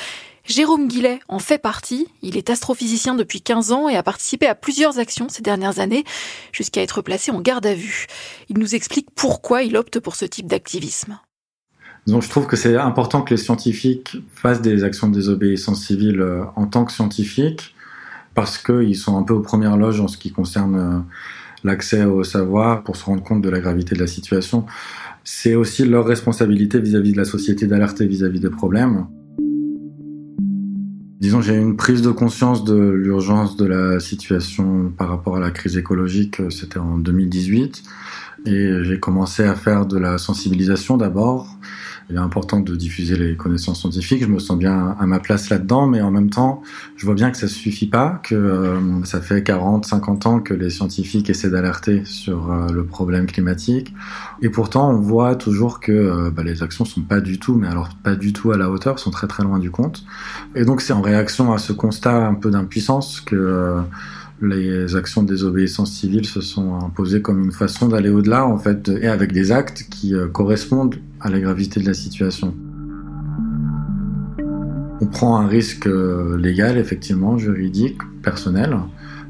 Jérôme 0.45 0.89
Guillet 0.89 1.21
en 1.29 1.39
fait 1.39 1.59
partie. 1.59 2.09
Il 2.23 2.37
est 2.37 2.51
astrophysicien 2.51 3.15
depuis 3.15 3.41
15 3.41 3.73
ans 3.73 3.89
et 3.89 3.97
a 3.97 4.03
participé 4.03 4.47
à 4.47 4.55
plusieurs 4.55 4.99
actions 4.99 5.29
ces 5.29 5.43
dernières 5.43 5.79
années, 5.79 6.05
jusqu'à 6.53 6.83
être 6.83 7.03
placé 7.03 7.31
en 7.31 7.41
garde 7.41 7.67
à 7.67 7.75
vue. 7.75 8.07
Il 8.49 8.59
nous 8.59 8.75
explique 8.75 9.09
pourquoi 9.15 9.63
il 9.63 9.77
opte 9.77 10.01
pour 10.01 10.17
ce 10.17 10.25
type 10.25 10.47
d'activisme. 10.47 11.19
Donc 12.07 12.23
je 12.23 12.29
trouve 12.29 12.47
que 12.47 12.57
c'est 12.57 12.77
important 12.77 13.23
que 13.23 13.31
les 13.31 13.41
scientifiques 13.41 14.17
fassent 14.35 14.61
des 14.61 14.83
actions 14.83 15.09
de 15.09 15.15
désobéissance 15.15 15.87
civile 15.87 16.21
euh, 16.21 16.43
en 16.57 16.67
tant 16.67 16.85
que 16.85 16.91
scientifiques, 16.91 17.75
parce 18.35 18.59
qu'ils 18.59 18.97
sont 18.97 19.17
un 19.17 19.23
peu 19.23 19.35
aux 19.35 19.41
premières 19.41 19.77
loges 19.77 20.01
en 20.01 20.09
ce 20.09 20.19
qui 20.19 20.33
concerne 20.33 20.77
euh, 20.77 20.99
l'accès 21.63 22.05
au 22.05 22.25
savoir 22.25 22.83
pour 22.83 22.97
se 22.97 23.05
rendre 23.05 23.23
compte 23.23 23.41
de 23.41 23.49
la 23.49 23.61
gravité 23.61 23.95
de 23.95 24.01
la 24.01 24.09
situation. 24.09 24.67
C'est 25.23 25.55
aussi 25.55 25.85
leur 25.85 26.05
responsabilité 26.05 26.81
vis-à-vis 26.81 27.13
de 27.13 27.19
la 27.19 27.25
société 27.25 27.69
d'alerter 27.69 28.07
vis-à-vis 28.07 28.41
des 28.41 28.51
problèmes. 28.51 29.07
Disons, 31.23 31.41
j'ai 31.41 31.55
une 31.55 31.77
prise 31.77 32.03
de 32.03 32.11
conscience 32.11 32.65
de 32.65 32.75
l'urgence 32.75 33.57
de 33.57 33.65
la 33.65 34.01
situation 34.01 34.91
par 34.91 35.09
rapport 35.09 35.37
à 35.37 35.39
la 35.39 35.53
crise 35.53 35.77
écologique, 35.77 36.41
euh, 36.41 36.51
c'était 36.51 36.81
en 36.81 36.99
2018, 36.99 37.85
et 38.45 38.83
j'ai 38.83 38.99
commencé 38.99 39.45
à 39.45 39.55
faire 39.55 39.87
de 39.87 39.99
la 39.99 40.19
sensibilisation 40.19 40.97
d'abord, 40.97 41.47
il 42.13 42.17
est 42.17 42.21
important 42.21 42.61
de 42.61 42.77
diffuser 42.77 43.17
les 43.17 43.37
connaissances 43.37 43.81
scientifiques. 43.81 44.23
Je 44.23 44.29
me 44.29 44.39
sens 44.39 44.59
bien 44.59 44.95
à 45.01 45.07
ma 45.07 45.19
place 45.19 45.49
là-dedans, 45.49 45.87
mais 45.87 46.03
en 46.03 46.11
même 46.11 46.29
temps, 46.29 46.63
je 46.97 47.07
vois 47.07 47.15
bien 47.15 47.31
que 47.31 47.39
ça 47.39 47.49
suffit 47.49 47.87
pas, 47.87 48.21
que 48.23 48.35
euh, 48.35 49.03
ça 49.05 49.23
fait 49.23 49.43
40, 49.43 49.87
50 49.87 50.27
ans 50.27 50.41
que 50.41 50.53
les 50.53 50.69
scientifiques 50.69 51.31
essaient 51.31 51.49
d'alerter 51.49 52.05
sur 52.05 52.53
euh, 52.53 52.69
le 52.71 52.85
problème 52.85 53.25
climatique. 53.27 53.95
Et 54.43 54.51
pourtant, 54.51 54.91
on 54.91 55.01
voit 55.01 55.37
toujours 55.37 55.81
que 55.81 55.91
euh, 55.91 56.31
bah, 56.31 56.43
les 56.43 56.63
actions 56.63 56.85
sont 56.85 57.01
pas 57.01 57.23
du 57.23 57.39
tout, 57.39 57.55
mais 57.55 57.67
alors 57.67 57.89
pas 58.05 58.15
du 58.15 58.35
tout 58.35 58.53
à 58.53 58.59
la 58.59 58.69
hauteur, 58.69 58.99
sont 58.99 59.11
très 59.11 59.27
très 59.27 59.43
loin 59.43 59.59
du 59.59 59.71
compte. 59.71 60.05
Et 60.55 60.67
donc, 60.67 60.83
c'est 60.83 60.93
en 60.93 61.01
réaction 61.01 61.55
à 61.55 61.59
ce 61.59 61.73
constat 61.73 62.27
un 62.27 62.35
peu 62.35 62.51
d'impuissance 62.51 63.23
que 63.23 63.81
les 64.43 64.97
actions 64.97 65.23
de 65.23 65.29
désobéissance 65.29 65.93
civile 65.93 66.27
se 66.27 66.41
sont 66.41 66.75
imposées 66.75 67.23
comme 67.23 67.45
une 67.45 67.53
façon 67.53 67.89
d'aller 67.89 68.11
au-delà, 68.11 68.45
en 68.47 68.59
fait, 68.59 68.89
et 68.89 69.07
avec 69.07 69.33
des 69.33 69.53
actes 69.53 69.87
qui 69.89 70.15
euh, 70.15 70.27
correspondent 70.27 70.97
à 71.21 71.31
la 71.31 71.39
gravité 71.39 71.81
de 71.81 71.87
la 71.87 71.95
situation. 71.95 72.53
On 75.01 75.07
prend 75.07 75.39
un 75.39 75.47
risque 75.47 75.87
euh, 75.87 76.37
légal, 76.37 76.77
effectivement, 76.77 77.39
juridique, 77.39 77.99
personnel. 78.23 78.77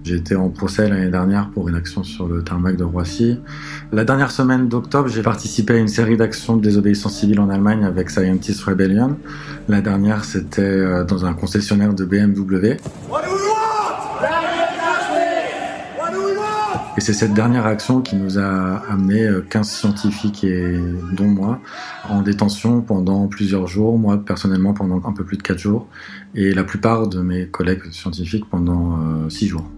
J'ai 0.04 0.16
été 0.16 0.34
en 0.34 0.48
procès 0.48 0.88
l'année 0.88 1.10
dernière 1.10 1.50
pour 1.50 1.68
une 1.68 1.76
action 1.76 2.02
sur 2.02 2.26
le 2.26 2.42
tarmac 2.42 2.76
de 2.76 2.82
Roissy. 2.82 3.38
La 3.92 4.04
dernière 4.04 4.32
semaine 4.32 4.68
d'octobre, 4.68 5.08
j'ai 5.08 5.22
participé 5.22 5.74
à 5.74 5.76
une 5.76 5.88
série 5.88 6.16
d'actions 6.16 6.56
de 6.56 6.62
désobéissance 6.62 7.18
civile 7.20 7.38
en 7.38 7.50
Allemagne 7.50 7.84
avec 7.84 8.10
Scientist 8.10 8.62
Rebellion. 8.64 9.16
La 9.68 9.80
dernière, 9.80 10.24
c'était 10.24 10.62
euh, 10.62 11.04
dans 11.04 11.24
un 11.24 11.34
concessionnaire 11.34 11.94
de 11.94 12.04
BMW. 12.04 12.78
C'est 17.02 17.14
cette 17.14 17.34
dernière 17.34 17.66
action 17.66 18.00
qui 18.00 18.14
nous 18.14 18.38
a 18.38 18.76
amené 18.88 19.28
15 19.50 19.66
euh, 19.66 19.68
scientifiques 19.68 20.46
dont 21.12 21.26
moi 21.26 21.60
en 22.08 22.22
détention 22.22 22.80
pendant 22.80 23.26
plusieurs 23.26 23.66
jours, 23.66 23.98
moi 23.98 24.24
personnellement 24.24 24.72
pendant 24.72 25.02
un 25.04 25.12
peu 25.12 25.24
plus 25.24 25.36
de 25.36 25.42
4 25.42 25.58
jours 25.58 25.88
et 26.36 26.54
la 26.54 26.62
plupart 26.62 27.08
de 27.08 27.20
mes 27.20 27.48
collègues 27.48 27.90
scientifiques 27.90 28.44
pendant 28.48 29.28
6 29.28 29.46
euh, 29.46 29.48
jours. 29.48 29.68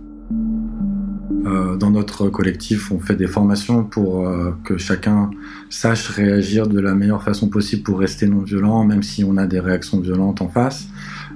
Euh, 1.47 1.77
dans 1.77 1.91
notre 1.91 2.29
collectif, 2.29 2.93
on 2.93 2.99
fait 2.99 3.17
des 3.17 3.27
formations 3.27 3.85
pour 3.85 4.31
que 4.63 4.77
chacun 4.77 5.31
sache 5.71 6.09
réagir 6.11 6.67
de 6.67 6.79
la 6.79 6.95
meilleure 6.95 7.23
façon 7.23 7.49
possible 7.49 7.85
pour 7.85 8.01
rester 8.01 8.27
non 8.27 8.41
violent, 8.41 8.85
même 8.85 9.03
si 9.03 9.25
on 9.25 9.39
a 9.39 9.47
des 9.47 9.61
réactions 9.61 9.99
violentes 9.99 10.43
en 10.43 10.51
face 10.51 10.89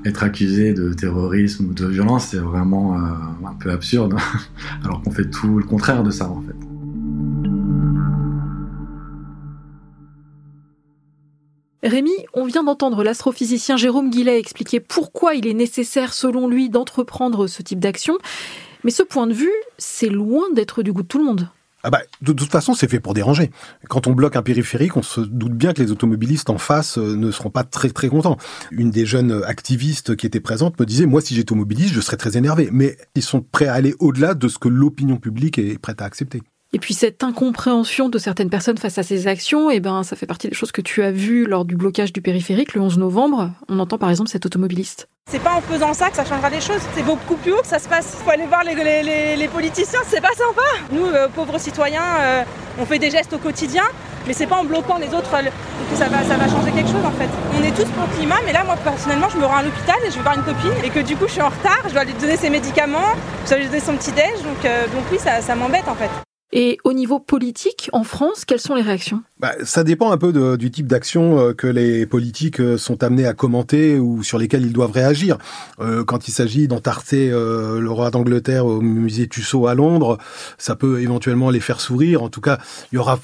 être 0.09 0.23
accusé 0.23 0.73
de 0.75 0.93
terrorisme 0.93 1.67
ou 1.71 1.75
de 1.75 1.87
violence, 1.87 2.29
c'est 2.29 2.39
vraiment 2.39 2.95
euh, 2.95 3.47
un 3.47 3.55
peu 3.55 3.71
absurde, 3.71 4.17
alors 4.85 5.03
qu'on 5.03 5.11
fait 5.11 5.31
tout 5.31 5.59
le 5.59 5.65
contraire 5.65 6.03
de 6.03 6.11
ça 6.11 6.29
en 6.29 6.43
fait. 6.43 6.69
Rémi, 11.85 12.11
on 12.35 12.45
vient 12.45 12.65
d'entendre 12.65 13.05
l'astrophysicien 13.05 13.77
Jérôme 13.77 14.11
Guillet 14.11 14.39
expliquer 14.39 14.81
pourquoi 14.81 15.35
il 15.35 15.47
est 15.47 15.55
nécessaire, 15.55 16.13
selon 16.13 16.49
lui, 16.49 16.71
d'entreprendre 16.71 17.47
ce 17.47 17.63
type 17.63 17.79
d'action. 17.79 18.19
Mais 18.83 18.91
ce 18.91 19.05
point 19.05 19.27
de 19.27 19.33
vue, 19.33 19.53
c'est 19.79 20.09
loin 20.09 20.51
d'être 20.53 20.83
du 20.83 20.93
goût 20.93 21.03
de 21.03 21.07
tout 21.07 21.19
le 21.19 21.25
monde. 21.25 21.49
Ah 21.85 21.91
bah, 21.91 22.01
de, 22.23 22.33
toute 22.33 22.51
façon, 22.51 22.75
c'est 22.75 22.89
fait 22.89 23.01
pour 23.01 23.15
déranger. 23.15 23.51
Quand 23.89 24.07
on 24.07 24.13
bloque 24.13 24.37
un 24.37 24.43
périphérique, 24.43 24.97
on 24.97 25.03
se 25.03 25.21
doute 25.21 25.53
bien 25.53 25.73
que 25.73 25.83
les 25.83 25.93
automobilistes 25.93 26.51
en 26.51 26.59
face 26.59 26.99
euh, 26.99 27.17
ne 27.17 27.31
seront 27.31 27.51
pas 27.51 27.65
très 27.65 27.91
très 27.91 28.09
contents. 28.09 28.37
Une 28.73 28.91
des 28.91 29.07
jeunes 29.07 29.43
activistes 29.47 30.17
qui 30.17 30.27
était 30.27 30.41
présente 30.41 30.79
me 30.81 30.87
disait, 30.87 31.07
moi 31.07 31.21
si 31.21 31.35
j'étais 31.35 31.53
automobiliste, 31.53 31.95
je 31.95 32.01
serais 32.01 32.17
très 32.17 32.37
énervé. 32.37 32.69
Mais 32.73 32.97
ils 33.15 33.23
sont 33.23 33.41
prêts 33.41 33.67
à 33.67 33.75
aller 33.75 33.95
au-delà 34.01 34.35
de 34.35 34.49
ce 34.49 34.59
que 34.59 34.69
l'opinion 34.69 35.17
publique 35.17 35.59
est 35.59 35.79
prête 35.79 36.03
à 36.03 36.05
accepter. 36.05 36.43
Et 36.73 36.79
puis 36.79 36.93
cette 36.93 37.25
incompréhension 37.25 38.11
de 38.11 38.19
certaines 38.19 38.51
personnes 38.51 38.77
face 38.77 38.99
à 38.99 39.03
ces 39.03 39.27
actions, 39.27 39.71
eh 39.71 39.81
ben, 39.81 40.03
ça 40.03 40.17
fait 40.17 40.27
partie 40.27 40.49
des 40.49 40.55
choses 40.55 40.73
que 40.73 40.83
tu 40.83 41.03
as 41.03 41.13
vues 41.13 41.47
lors 41.47 41.65
du 41.65 41.77
blocage 41.77 42.13
du 42.13 42.21
périphérique 42.21 42.75
le 42.75 42.83
11 42.83 42.99
novembre. 42.99 43.53
On 43.69 43.79
entend 43.79 43.97
par 43.97 44.11
exemple 44.11 44.29
cet 44.29 44.45
automobiliste. 44.45 45.09
C'est 45.31 45.41
pas 45.41 45.53
en 45.53 45.61
faisant 45.61 45.93
ça 45.93 46.09
que 46.09 46.17
ça 46.17 46.25
changera 46.25 46.49
les 46.49 46.61
choses. 46.61 46.81
C'est 46.95 47.03
beaucoup 47.03 47.37
plus 47.37 47.53
haut 47.53 47.61
que 47.61 47.67
ça 47.67 47.79
se 47.79 47.87
passe. 47.87 48.17
Faut 48.25 48.31
aller 48.31 48.47
voir 48.47 48.65
les, 48.65 49.49
politiciens, 49.49 50.01
c'est 50.07 50.23
pas 50.23 50.33
sympa. 50.33 50.63
Nous, 50.91 51.05
euh, 51.05 51.29
pauvres 51.29 51.59
citoyens, 51.59 52.03
euh, 52.21 52.45
on 52.79 52.87
fait 52.87 52.99
des 52.99 53.11
gestes 53.11 53.35
au 53.35 53.39
quotidien, 53.39 53.83
mais 54.27 54.33
c'est 54.33 54.47
pas 54.47 54.57
en 54.57 54.65
bloquant 54.65 54.97
les 54.97 55.13
autres 55.15 55.31
que 55.31 55.97
ça 55.97 56.09
va, 56.09 56.49
changer 56.49 56.73
quelque 56.73 56.91
chose 56.91 57.05
en 57.05 57.11
fait. 57.11 57.29
On 57.59 57.63
est 57.63 57.73
tous 57.73 57.91
pour 57.91 58.07
le 58.11 58.17
climat, 58.17 58.37
mais 58.47 58.55
là, 58.55 58.65
moi 58.65 58.77
personnellement, 58.83 59.29
je 59.29 59.37
me 59.37 59.45
rends 59.45 59.59
à 59.59 59.63
l'hôpital 59.63 59.97
et 60.07 60.11
je 60.11 60.17
vais 60.17 60.23
voir 60.23 60.35
une 60.35 60.45
copine 60.45 60.73
et 60.83 60.89
que 60.89 61.01
du 61.01 61.15
coup, 61.17 61.27
je 61.27 61.33
suis 61.33 61.43
en 61.43 61.51
retard, 61.51 61.83
je 61.89 61.93
dois 61.93 62.05
lui 62.05 62.15
donner 62.15 62.37
ses 62.37 62.49
médicaments, 62.51 63.13
je 63.45 63.51
dois 63.51 63.59
lui 63.59 63.67
donner 63.67 63.81
son 63.81 63.97
petit 63.97 64.13
déj, 64.13 64.43
donc, 64.43 64.65
euh, 64.65 64.87
donc 64.87 65.05
oui, 65.13 65.19
ça 65.19 65.55
m'embête 65.55 65.89
en 65.89 65.95
fait. 65.95 66.11
Et 66.51 66.79
au 66.85 66.95
niveau 66.95 67.19
politique, 67.19 67.91
en 67.93 68.05
France, 68.05 68.45
quelles 68.47 68.61
sont 68.61 68.75
les 68.75 68.83
réactions? 68.83 69.23
Bah, 69.39 69.53
Ça 69.65 69.85
dépend 69.85 70.11
un 70.11 70.17
peu 70.17 70.57
du 70.57 70.71
type 70.71 70.87
d'action 70.87 71.39
euh, 71.39 71.53
que 71.53 71.67
les 71.67 72.07
politiques 72.07 72.61
euh, 72.61 72.79
sont 72.79 73.03
amenés 73.03 73.27
à 73.27 73.35
commenter 73.35 73.99
ou 73.99 74.23
sur 74.23 74.39
lesquelles 74.39 74.65
ils 74.65 74.73
doivent 74.73 74.93
réagir. 74.93 75.37
Euh, 75.79 76.05
quand 76.05 76.27
il 76.27 76.33
s'agit 76.33 76.67
d'entarter 76.67 77.29
le 77.29 77.91
roi 77.91 78.11
d'Angleterre 78.11 78.67
au 78.67 78.81
musée 78.81 79.29
Tussaud 79.29 79.67
à 79.67 79.75
Londres, 79.75 80.19
ça 80.57 80.75
peut 80.75 81.01
éventuellement 81.01 81.51
les 81.51 81.61
faire 81.61 81.81
sourire. 81.81 82.23
En 82.23 82.29
tout 82.31 82.41
cas, 82.41 82.59
il 82.93 82.97
y 82.97 82.99
aura 82.99 83.19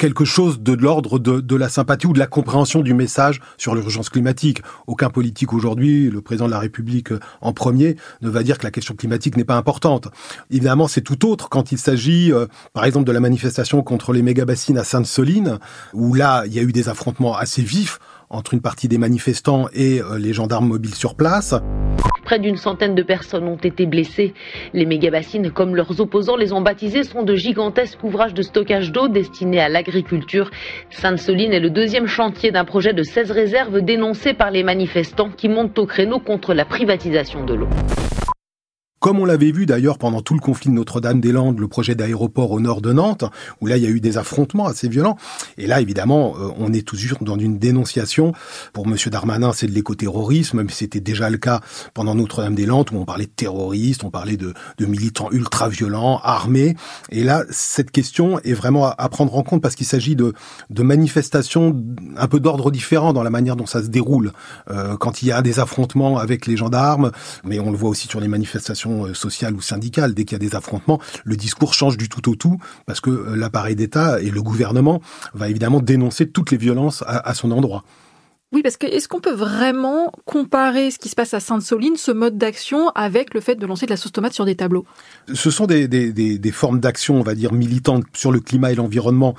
quelque 0.00 0.24
chose 0.24 0.60
de 0.60 0.72
l'ordre 0.72 1.18
de, 1.18 1.40
de, 1.40 1.56
la 1.56 1.68
sympathie 1.68 2.06
ou 2.06 2.14
de 2.14 2.18
la 2.18 2.26
compréhension 2.26 2.80
du 2.80 2.94
message 2.94 3.42
sur 3.58 3.74
l'urgence 3.74 4.08
climatique. 4.08 4.62
Aucun 4.86 5.10
politique 5.10 5.52
aujourd'hui, 5.52 6.08
le 6.08 6.22
président 6.22 6.46
de 6.46 6.50
la 6.50 6.58
République 6.58 7.12
euh, 7.12 7.20
en 7.42 7.52
premier, 7.52 7.96
ne 8.22 8.30
va 8.30 8.42
dire 8.42 8.56
que 8.56 8.64
la 8.64 8.70
question 8.70 8.94
climatique 8.94 9.36
n'est 9.36 9.44
pas 9.44 9.56
importante. 9.56 10.08
Évidemment, 10.50 10.88
c'est 10.88 11.02
tout 11.02 11.28
autre 11.28 11.50
quand 11.50 11.70
il 11.70 11.76
s'agit, 11.76 12.32
euh, 12.32 12.46
par 12.72 12.86
exemple, 12.86 13.06
de 13.06 13.12
la 13.12 13.20
manifestation 13.20 13.82
contre 13.82 14.14
les 14.14 14.22
méga-bassines 14.22 14.78
à 14.78 14.84
Sainte-Soline, 14.84 15.58
où 15.92 16.14
là, 16.14 16.44
il 16.46 16.54
y 16.54 16.58
a 16.58 16.62
eu 16.62 16.72
des 16.72 16.88
affrontements 16.88 17.36
assez 17.36 17.60
vifs 17.60 17.98
entre 18.30 18.54
une 18.54 18.62
partie 18.62 18.88
des 18.88 18.96
manifestants 18.96 19.68
et 19.74 20.00
euh, 20.00 20.18
les 20.18 20.32
gendarmes 20.32 20.66
mobiles 20.66 20.94
sur 20.94 21.14
place. 21.14 21.54
Près 22.30 22.38
d'une 22.38 22.54
centaine 22.54 22.94
de 22.94 23.02
personnes 23.02 23.48
ont 23.48 23.56
été 23.56 23.86
blessées. 23.86 24.34
Les 24.72 24.86
méga-bassines, 24.86 25.50
comme 25.50 25.74
leurs 25.74 26.00
opposants 26.00 26.36
les 26.36 26.52
ont 26.52 26.60
baptisés, 26.60 27.02
sont 27.02 27.24
de 27.24 27.34
gigantesques 27.34 28.04
ouvrages 28.04 28.34
de 28.34 28.42
stockage 28.42 28.92
d'eau 28.92 29.08
destinés 29.08 29.60
à 29.60 29.68
l'agriculture. 29.68 30.48
Sainte-Soline 30.90 31.52
est 31.52 31.58
le 31.58 31.70
deuxième 31.70 32.06
chantier 32.06 32.52
d'un 32.52 32.64
projet 32.64 32.92
de 32.92 33.02
16 33.02 33.32
réserves 33.32 33.80
dénoncé 33.80 34.32
par 34.32 34.52
les 34.52 34.62
manifestants 34.62 35.30
qui 35.36 35.48
montent 35.48 35.76
au 35.80 35.86
créneau 35.86 36.20
contre 36.20 36.54
la 36.54 36.64
privatisation 36.64 37.44
de 37.44 37.54
l'eau. 37.54 37.68
Comme 39.00 39.18
on 39.18 39.24
l'avait 39.24 39.50
vu 39.50 39.64
d'ailleurs 39.64 39.96
pendant 39.96 40.20
tout 40.20 40.34
le 40.34 40.40
conflit 40.40 40.68
de 40.68 40.74
Notre-Dame-des-Landes, 40.74 41.58
le 41.58 41.68
projet 41.68 41.94
d'aéroport 41.94 42.50
au 42.50 42.60
nord 42.60 42.82
de 42.82 42.92
Nantes, 42.92 43.24
où 43.62 43.66
là 43.66 43.78
il 43.78 43.82
y 43.82 43.86
a 43.86 43.88
eu 43.88 43.98
des 43.98 44.18
affrontements 44.18 44.66
assez 44.66 44.90
violents. 44.90 45.16
Et 45.56 45.66
là 45.66 45.80
évidemment, 45.80 46.34
euh, 46.38 46.50
on 46.58 46.70
est 46.74 46.86
toujours 46.86 47.16
dans 47.22 47.38
une 47.38 47.56
dénonciation. 47.56 48.34
Pour 48.74 48.86
Monsieur 48.86 49.10
Darmanin, 49.10 49.54
c'est 49.54 49.66
de 49.68 49.72
l'écoterrorisme, 49.72 50.64
mais 50.64 50.70
c'était 50.70 51.00
déjà 51.00 51.30
le 51.30 51.38
cas 51.38 51.62
pendant 51.94 52.14
Notre-Dame-des-Landes 52.14 52.90
où 52.92 52.98
on 52.98 53.06
parlait 53.06 53.24
de 53.24 53.30
terroristes, 53.30 54.04
on 54.04 54.10
parlait 54.10 54.36
de, 54.36 54.52
de 54.76 54.84
militants 54.84 55.30
ultra-violents, 55.32 56.20
armés. 56.22 56.76
Et 57.08 57.24
là, 57.24 57.44
cette 57.48 57.92
question 57.92 58.38
est 58.40 58.52
vraiment 58.52 58.90
à, 58.90 59.08
prendre 59.08 59.34
en 59.34 59.42
compte 59.42 59.62
parce 59.62 59.76
qu'il 59.76 59.86
s'agit 59.86 60.14
de, 60.14 60.34
de 60.68 60.82
manifestations 60.82 61.74
un 62.18 62.28
peu 62.28 62.38
d'ordre 62.38 62.70
différent 62.70 63.14
dans 63.14 63.22
la 63.22 63.30
manière 63.30 63.56
dont 63.56 63.64
ça 63.64 63.82
se 63.82 63.88
déroule. 63.88 64.32
Euh, 64.70 64.98
quand 64.98 65.22
il 65.22 65.28
y 65.28 65.32
a 65.32 65.40
des 65.40 65.58
affrontements 65.58 66.18
avec 66.18 66.46
les 66.46 66.58
gendarmes, 66.58 67.12
mais 67.44 67.58
on 67.60 67.70
le 67.70 67.78
voit 67.78 67.88
aussi 67.88 68.06
sur 68.06 68.20
les 68.20 68.28
manifestations 68.28 68.89
euh, 68.90 69.14
sociale 69.14 69.54
ou 69.54 69.60
syndicale. 69.60 70.14
Dès 70.14 70.24
qu'il 70.24 70.32
y 70.32 70.40
a 70.44 70.48
des 70.48 70.54
affrontements, 70.54 71.00
le 71.24 71.36
discours 71.36 71.74
change 71.74 71.96
du 71.96 72.08
tout 72.08 72.28
au 72.30 72.34
tout 72.34 72.58
parce 72.86 73.00
que 73.00 73.10
euh, 73.10 73.36
l'appareil 73.36 73.76
d'État 73.76 74.20
et 74.20 74.30
le 74.30 74.42
gouvernement 74.42 75.00
va 75.34 75.48
évidemment 75.48 75.80
dénoncer 75.80 76.28
toutes 76.28 76.50
les 76.50 76.56
violences 76.56 77.02
à, 77.06 77.34
son 77.34 77.50
endroit. 77.50 77.84
Oui, 78.52 78.62
parce 78.62 78.76
que 78.76 78.86
est-ce 78.86 79.06
qu'on 79.06 79.20
peut 79.20 79.32
vraiment 79.32 80.10
comparer 80.24 80.90
ce 80.90 80.98
qui 80.98 81.08
se 81.08 81.14
passe 81.14 81.34
à 81.34 81.40
Sainte-Soline, 81.40 81.96
ce 81.96 82.10
mode 82.10 82.36
d'action, 82.36 82.88
avec 82.90 83.32
le 83.32 83.40
fait 83.40 83.54
de 83.54 83.64
lancer 83.64 83.86
de 83.86 83.90
la 83.90 83.96
sauce 83.96 84.10
tomate 84.10 84.32
sur 84.32 84.44
des 84.44 84.56
tableaux? 84.56 84.84
Ce 85.32 85.52
sont 85.52 85.66
des, 85.66 85.86
des 85.86 86.52
formes 86.52 86.80
d'action, 86.80 87.14
on 87.14 87.22
va 87.22 87.36
dire, 87.36 87.52
militantes 87.52 88.04
sur 88.12 88.32
le 88.32 88.40
climat 88.40 88.72
et 88.72 88.74
l'environnement 88.74 89.36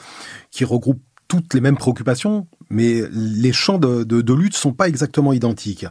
qui 0.50 0.64
regroupent 0.64 1.02
toutes 1.32 1.54
les 1.54 1.62
mêmes 1.62 1.78
préoccupations, 1.78 2.46
mais 2.70 3.04
les 3.14 3.54
champs 3.54 3.78
de, 3.78 4.04
de, 4.04 4.20
de 4.20 4.34
lutte 4.34 4.54
sont 4.54 4.74
pas 4.74 4.90
exactement 4.90 5.32
identiques. 5.32 5.86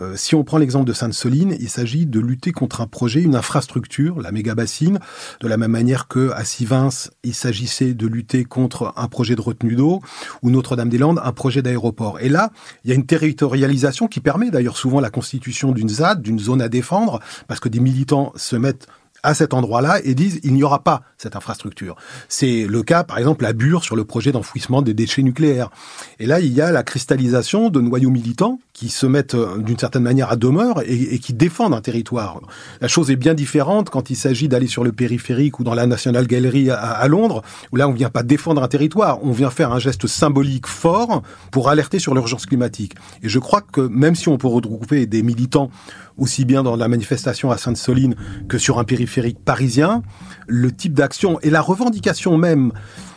Euh, 0.00 0.14
si 0.16 0.34
on 0.34 0.42
prend 0.42 0.58
l'exemple 0.58 0.84
de 0.84 0.92
Sainte-Soline, 0.92 1.56
il 1.60 1.68
s'agit 1.68 2.06
de 2.06 2.18
lutter 2.18 2.50
contre 2.50 2.80
un 2.80 2.88
projet, 2.88 3.22
une 3.22 3.36
infrastructure, 3.36 4.20
la 4.20 4.32
méga 4.32 4.56
bassine, 4.56 4.98
de 5.40 5.46
la 5.46 5.56
même 5.56 5.70
manière 5.70 6.08
que 6.08 6.32
à 6.32 6.42
Sivins, 6.42 6.88
il 7.22 7.34
s'agissait 7.34 7.94
de 7.94 8.06
lutter 8.08 8.42
contre 8.42 8.92
un 8.96 9.06
projet 9.06 9.36
de 9.36 9.40
retenue 9.40 9.76
d'eau, 9.76 10.00
ou 10.42 10.50
Notre-Dame-des-Landes, 10.50 11.20
un 11.22 11.32
projet 11.32 11.62
d'aéroport. 11.62 12.18
Et 12.18 12.28
là, 12.28 12.50
il 12.82 12.90
y 12.90 12.92
a 12.92 12.96
une 12.96 13.06
territorialisation 13.06 14.08
qui 14.08 14.18
permet 14.18 14.50
d'ailleurs 14.50 14.76
souvent 14.76 14.98
la 14.98 15.10
constitution 15.10 15.70
d'une 15.70 15.88
ZAD, 15.88 16.20
d'une 16.20 16.40
zone 16.40 16.62
à 16.62 16.68
défendre, 16.68 17.20
parce 17.46 17.60
que 17.60 17.68
des 17.68 17.78
militants 17.78 18.32
se 18.34 18.56
mettent 18.56 18.88
à 19.22 19.34
cet 19.34 19.54
endroit-là 19.54 20.00
et 20.04 20.14
disent 20.14 20.40
il 20.42 20.54
n'y 20.54 20.62
aura 20.62 20.82
pas 20.82 21.02
cette 21.18 21.36
infrastructure. 21.36 21.96
C'est 22.28 22.66
le 22.66 22.82
cas, 22.82 23.04
par 23.04 23.18
exemple, 23.18 23.44
à 23.44 23.52
Bure 23.52 23.84
sur 23.84 23.96
le 23.96 24.04
projet 24.04 24.32
d'enfouissement 24.32 24.82
des 24.82 24.94
déchets 24.94 25.22
nucléaires. 25.22 25.70
Et 26.18 26.26
là, 26.26 26.40
il 26.40 26.52
y 26.52 26.60
a 26.60 26.72
la 26.72 26.82
cristallisation 26.82 27.70
de 27.70 27.80
noyaux 27.80 28.10
militants 28.10 28.58
qui 28.72 28.88
se 28.88 29.04
mettent 29.04 29.34
euh, 29.34 29.58
d'une 29.58 29.78
certaine 29.78 30.02
manière 30.02 30.30
à 30.30 30.36
demeure 30.36 30.80
et, 30.86 31.18
qui 31.18 31.34
défendent 31.34 31.74
un 31.74 31.82
territoire. 31.82 32.40
La 32.80 32.88
chose 32.88 33.10
est 33.10 33.16
bien 33.16 33.34
différente 33.34 33.90
quand 33.90 34.08
il 34.08 34.16
s'agit 34.16 34.48
d'aller 34.48 34.68
sur 34.68 34.84
le 34.84 34.92
périphérique 34.92 35.58
ou 35.60 35.64
dans 35.64 35.74
la 35.74 35.86
National 35.86 36.26
Gallery 36.26 36.70
à, 36.70 37.06
Londres, 37.06 37.42
où 37.72 37.76
là, 37.76 37.88
on 37.88 37.92
vient 37.92 38.08
pas 38.08 38.22
défendre 38.22 38.62
un 38.62 38.68
territoire, 38.68 39.22
on 39.22 39.32
vient 39.32 39.50
faire 39.50 39.72
un 39.72 39.78
geste 39.78 40.06
symbolique 40.06 40.66
fort 40.66 41.22
pour 41.50 41.68
alerter 41.68 41.98
sur 41.98 42.14
l'urgence 42.14 42.46
climatique. 42.46 42.94
Et 43.22 43.28
je 43.28 43.38
crois 43.38 43.60
que 43.60 43.82
même 43.82 44.14
si 44.14 44.28
on 44.28 44.38
peut 44.38 44.46
regrouper 44.46 45.06
des 45.06 45.22
militants 45.22 45.70
aussi 46.16 46.44
bien 46.44 46.62
dans 46.62 46.76
la 46.76 46.88
manifestation 46.88 47.50
à 47.50 47.56
Sainte-Soline 47.56 48.14
que 48.48 48.58
sur 48.58 48.78
un 48.78 48.84
périphérique 48.84 49.38
parisien, 49.44 50.02
le 50.46 50.72
type 50.72 50.94
d'action 50.94 51.38
et 51.40 51.50
la 51.50 51.60
revendication 51.60 52.36
même 52.36 52.72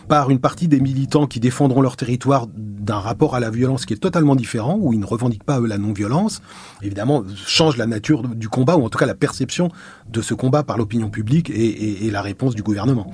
par 0.07 0.29
une 0.29 0.39
partie 0.39 0.67
des 0.67 0.79
militants 0.79 1.27
qui 1.27 1.39
défendront 1.39 1.81
leur 1.81 1.95
territoire 1.95 2.47
d'un 2.53 2.99
rapport 2.99 3.35
à 3.35 3.39
la 3.39 3.49
violence 3.49 3.85
qui 3.85 3.93
est 3.93 3.97
totalement 3.97 4.35
différent, 4.35 4.77
où 4.79 4.91
ils 4.93 4.99
ne 4.99 5.05
revendiquent 5.05 5.45
pas 5.45 5.59
eux 5.61 5.67
la 5.67 5.77
non-violence, 5.77 6.41
évidemment 6.81 7.23
change 7.45 7.77
la 7.77 7.85
nature 7.85 8.23
du 8.23 8.49
combat, 8.49 8.75
ou 8.75 8.83
en 8.83 8.89
tout 8.89 8.97
cas 8.97 9.05
la 9.05 9.15
perception 9.15 9.69
de 10.09 10.21
ce 10.21 10.33
combat 10.33 10.63
par 10.63 10.77
l'opinion 10.77 11.09
publique 11.09 11.49
et, 11.49 12.05
et 12.05 12.11
la 12.11 12.21
réponse 12.21 12.55
du 12.55 12.63
gouvernement. 12.63 13.07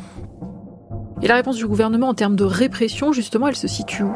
Et 1.22 1.28
la 1.28 1.36
réponse 1.36 1.58
du 1.58 1.68
gouvernement 1.68 2.08
en 2.08 2.14
termes 2.14 2.36
de 2.36 2.46
répression, 2.46 3.12
justement, 3.12 3.50
elle 3.50 3.56
se 3.56 3.68
situe 3.68 4.04
où? 4.04 4.14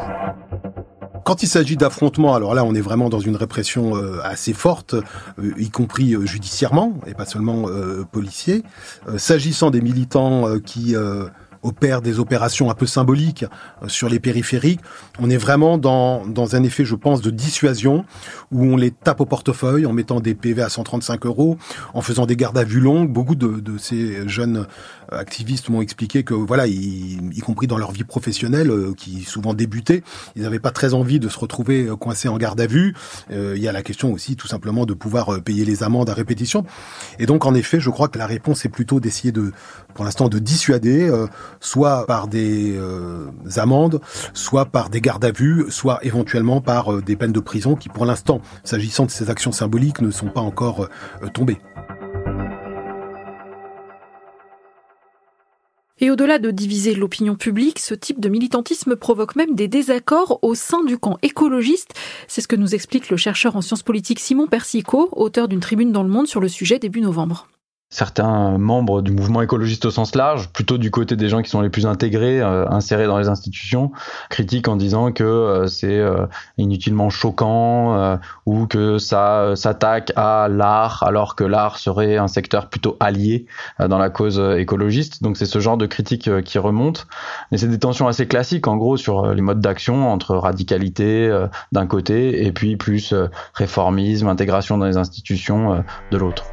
Quand 1.23 1.43
il 1.43 1.47
s'agit 1.47 1.77
d'affrontements, 1.77 2.35
alors 2.35 2.53
là, 2.53 2.63
on 2.63 2.75
est 2.75 2.81
vraiment 2.81 3.09
dans 3.09 3.19
une 3.19 3.35
répression 3.35 3.95
euh, 3.95 4.19
assez 4.23 4.53
forte, 4.53 4.93
euh, 4.93 5.53
y 5.57 5.69
compris 5.69 6.15
euh, 6.15 6.25
judiciairement, 6.25 6.99
et 7.07 7.13
pas 7.13 7.25
seulement 7.25 7.65
policiers. 8.11 8.63
S'agissant 9.17 9.71
des 9.71 9.81
militants 9.81 10.59
qui 10.59 10.95
opère 11.61 12.01
des 12.01 12.19
opérations 12.19 12.69
un 12.69 12.73
peu 12.73 12.85
symboliques 12.85 13.45
sur 13.87 14.09
les 14.09 14.19
périphériques. 14.19 14.81
On 15.19 15.29
est 15.29 15.37
vraiment 15.37 15.77
dans, 15.77 16.25
dans 16.25 16.55
un 16.55 16.63
effet, 16.63 16.85
je 16.85 16.95
pense, 16.95 17.21
de 17.21 17.29
dissuasion 17.29 18.05
où 18.51 18.65
on 18.65 18.75
les 18.75 18.91
tape 18.91 19.21
au 19.21 19.25
portefeuille 19.25 19.85
en 19.85 19.93
mettant 19.93 20.19
des 20.19 20.35
PV 20.35 20.61
à 20.61 20.69
135 20.69 21.25
euros, 21.25 21.57
en 21.93 22.01
faisant 22.01 22.25
des 22.25 22.35
gardes 22.35 22.57
à 22.57 22.63
vue 22.63 22.81
longues. 22.81 23.09
Beaucoup 23.09 23.35
de, 23.35 23.59
de 23.59 23.77
ces 23.77 24.27
jeunes 24.27 24.67
activistes 25.13 25.69
m'ont 25.69 25.81
expliqué 25.81 26.23
que, 26.23 26.33
voilà, 26.33 26.67
y, 26.67 27.39
compris 27.43 27.67
dans 27.67 27.77
leur 27.77 27.91
vie 27.91 28.03
professionnelle, 28.03 28.71
euh, 28.71 28.93
qui 28.95 29.23
souvent 29.23 29.53
débutait, 29.53 30.03
ils 30.35 30.43
n'avaient 30.43 30.59
pas 30.59 30.71
très 30.71 30.93
envie 30.93 31.19
de 31.19 31.29
se 31.29 31.39
retrouver 31.39 31.89
coincés 31.99 32.27
en 32.27 32.37
garde 32.37 32.59
à 32.61 32.67
vue. 32.67 32.95
Il 33.31 33.57
y 33.57 33.67
a 33.67 33.71
la 33.71 33.83
question 33.83 34.11
aussi, 34.11 34.35
tout 34.35 34.47
simplement, 34.47 34.85
de 34.85 34.93
pouvoir 34.93 35.41
payer 35.41 35.65
les 35.65 35.83
amendes 35.83 36.09
à 36.09 36.13
répétition. 36.13 36.65
Et 37.19 37.25
donc, 37.25 37.45
en 37.45 37.53
effet, 37.53 37.79
je 37.79 37.89
crois 37.89 38.07
que 38.07 38.17
la 38.17 38.25
réponse 38.25 38.65
est 38.65 38.69
plutôt 38.69 38.99
d'essayer 38.99 39.31
de, 39.31 39.51
pour 39.93 40.05
l'instant, 40.05 40.29
de 40.29 40.39
dissuader, 40.39 41.11
soit 41.59 42.05
par 42.05 42.27
des 42.27 42.75
euh, 42.75 43.31
amendes, 43.57 43.99
soit 44.33 44.65
par 44.65 44.89
des 44.89 45.01
gardes 45.01 45.25
à 45.25 45.31
vue, 45.31 45.65
soit 45.69 45.99
éventuellement 46.03 46.61
par 46.61 46.93
euh, 46.93 47.01
des 47.01 47.15
peines 47.15 47.31
de 47.31 47.39
prison 47.39 47.75
qui, 47.75 47.89
pour 47.89 48.05
l'instant, 48.05 48.41
s'agissant 48.63 49.05
de 49.05 49.11
ces 49.11 49.29
actions 49.29 49.51
symboliques, 49.51 50.01
ne 50.01 50.11
sont 50.11 50.27
pas 50.27 50.41
encore 50.41 50.87
euh, 51.23 51.27
tombées. 51.33 51.57
Et 55.99 56.09
au-delà 56.09 56.39
de 56.39 56.51
diviser 56.51 56.95
l'opinion 56.95 57.35
publique, 57.35 57.79
ce 57.79 57.93
type 57.93 58.19
de 58.19 58.29
militantisme 58.29 58.95
provoque 58.95 59.35
même 59.35 59.55
des 59.55 59.67
désaccords 59.67 60.39
au 60.41 60.55
sein 60.55 60.83
du 60.83 60.97
camp 60.97 61.17
écologiste. 61.21 61.93
C'est 62.27 62.41
ce 62.41 62.47
que 62.47 62.55
nous 62.55 62.73
explique 62.73 63.09
le 63.09 63.17
chercheur 63.17 63.55
en 63.55 63.61
sciences 63.61 63.83
politiques 63.83 64.19
Simon 64.19 64.47
Persico, 64.47 65.09
auteur 65.11 65.47
d'une 65.47 65.59
tribune 65.59 65.91
dans 65.91 66.03
le 66.03 66.09
monde 66.09 66.27
sur 66.27 66.41
le 66.41 66.47
sujet 66.47 66.79
début 66.79 67.01
novembre 67.01 67.47
certains 67.93 68.57
membres 68.57 69.03
du 69.03 69.11
mouvement 69.11 69.43
écologiste 69.43 69.85
au 69.85 69.91
sens 69.91 70.15
large, 70.15 70.49
plutôt 70.49 70.79
du 70.79 70.89
côté 70.89 71.15
des 71.15 71.29
gens 71.29 71.43
qui 71.43 71.49
sont 71.51 71.61
les 71.61 71.69
plus 71.69 71.85
intégrés, 71.85 72.41
euh, 72.41 72.67
insérés 72.67 73.05
dans 73.05 73.19
les 73.19 73.29
institutions, 73.29 73.91
critiquent 74.31 74.67
en 74.67 74.75
disant 74.75 75.11
que 75.11 75.23
euh, 75.23 75.67
c'est 75.67 75.99
euh, 75.99 76.25
inutilement 76.57 77.11
choquant 77.11 78.17
ou 78.47 78.65
que 78.65 78.97
ça 78.97 79.55
s'attaque 79.55 80.11
à 80.15 80.47
l'art 80.49 81.03
alors 81.03 81.35
que 81.35 81.43
l'art 81.43 81.77
serait 81.77 82.17
un 82.17 82.27
secteur 82.27 82.69
plutôt 82.69 82.97
allié 82.99 83.45
dans 83.79 83.97
la 83.97 84.09
cause 84.09 84.39
écologiste. 84.57 85.21
Donc 85.21 85.37
c'est 85.37 85.45
ce 85.45 85.59
genre 85.59 85.77
de 85.77 85.85
critique 85.85 86.29
qui 86.43 86.57
remonte. 86.57 87.07
Mais 87.51 87.57
c'est 87.57 87.67
des 87.67 87.79
tensions 87.79 88.07
assez 88.07 88.27
classiques 88.27 88.67
en 88.67 88.77
gros 88.77 88.97
sur 88.97 89.33
les 89.33 89.41
modes 89.41 89.61
d'action 89.61 90.11
entre 90.11 90.35
radicalité 90.35 91.45
d'un 91.71 91.85
côté 91.85 92.45
et 92.45 92.51
puis 92.51 92.77
plus 92.77 93.13
réformisme, 93.53 94.27
intégration 94.27 94.77
dans 94.77 94.85
les 94.85 94.97
institutions 94.97 95.83
de 96.11 96.17
l'autre 96.17 96.52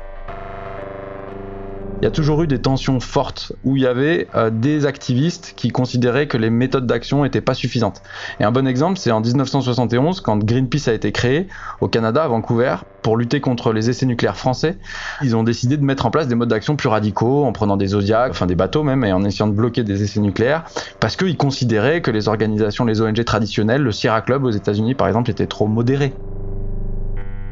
il 2.01 2.05
y 2.05 2.09
a 2.09 2.11
toujours 2.11 2.43
eu 2.43 2.47
des 2.47 2.61
tensions 2.61 2.99
fortes 2.99 3.53
où 3.63 3.77
il 3.77 3.83
y 3.83 3.87
avait 3.87 4.27
euh, 4.35 4.51
des 4.51 4.87
activistes 4.87 5.53
qui 5.55 5.69
considéraient 5.69 6.27
que 6.27 6.39
les 6.39 6.49
méthodes 6.49 6.87
d'action 6.87 7.25
n'étaient 7.25 7.43
pas 7.43 7.55
suffisantes. 7.55 8.03
Et 8.41 8.45
un 8.45 8.53
bon 8.53 8.67
exemple, 8.67 8.99
c'est 8.99 9.11
en 9.11 9.21
1971 9.21 10.21
quand 10.21 10.43
Greenpeace 10.43 10.89
a 10.89 10.95
été 10.95 11.13
créé 11.13 11.49
au 11.81 11.89
Canada, 11.89 12.25
à 12.25 12.29
Vancouver, 12.29 12.77
pour 13.03 13.19
lutter 13.19 13.41
contre 13.41 13.73
les 13.73 13.91
essais 13.91 14.07
nucléaires 14.07 14.37
français. 14.37 14.79
Ils 15.23 15.37
ont 15.37 15.43
décidé 15.43 15.77
de 15.77 15.85
mettre 15.85 16.07
en 16.07 16.11
place 16.11 16.27
des 16.27 16.35
modes 16.35 16.49
d'action 16.49 16.77
plus 16.77 16.89
radicaux 16.89 17.45
en 17.45 17.53
prenant 17.53 17.77
des 17.77 17.89
zodiacs, 17.89 18.31
enfin 18.31 18.47
des 18.47 18.55
bateaux 18.55 18.83
même, 18.83 19.05
et 19.05 19.13
en 19.13 19.23
essayant 19.25 19.49
de 19.49 19.55
bloquer 19.55 19.85
des 19.85 20.03
essais 20.03 20.21
nucléaires, 20.21 20.65
parce 21.01 21.17
qu'ils 21.17 21.37
considéraient 21.37 22.01
que 22.01 22.11
les 22.11 22.29
organisations, 22.29 22.87
les 22.87 23.03
ONG 23.03 23.23
traditionnelles, 23.25 23.83
le 23.83 23.93
Sierra 23.93 24.23
Club 24.23 24.45
aux 24.45 24.51
États-Unis 24.51 24.95
par 24.95 25.07
exemple, 25.07 25.31
étaient 25.31 25.47
trop 25.47 25.67
modérés 25.67 26.15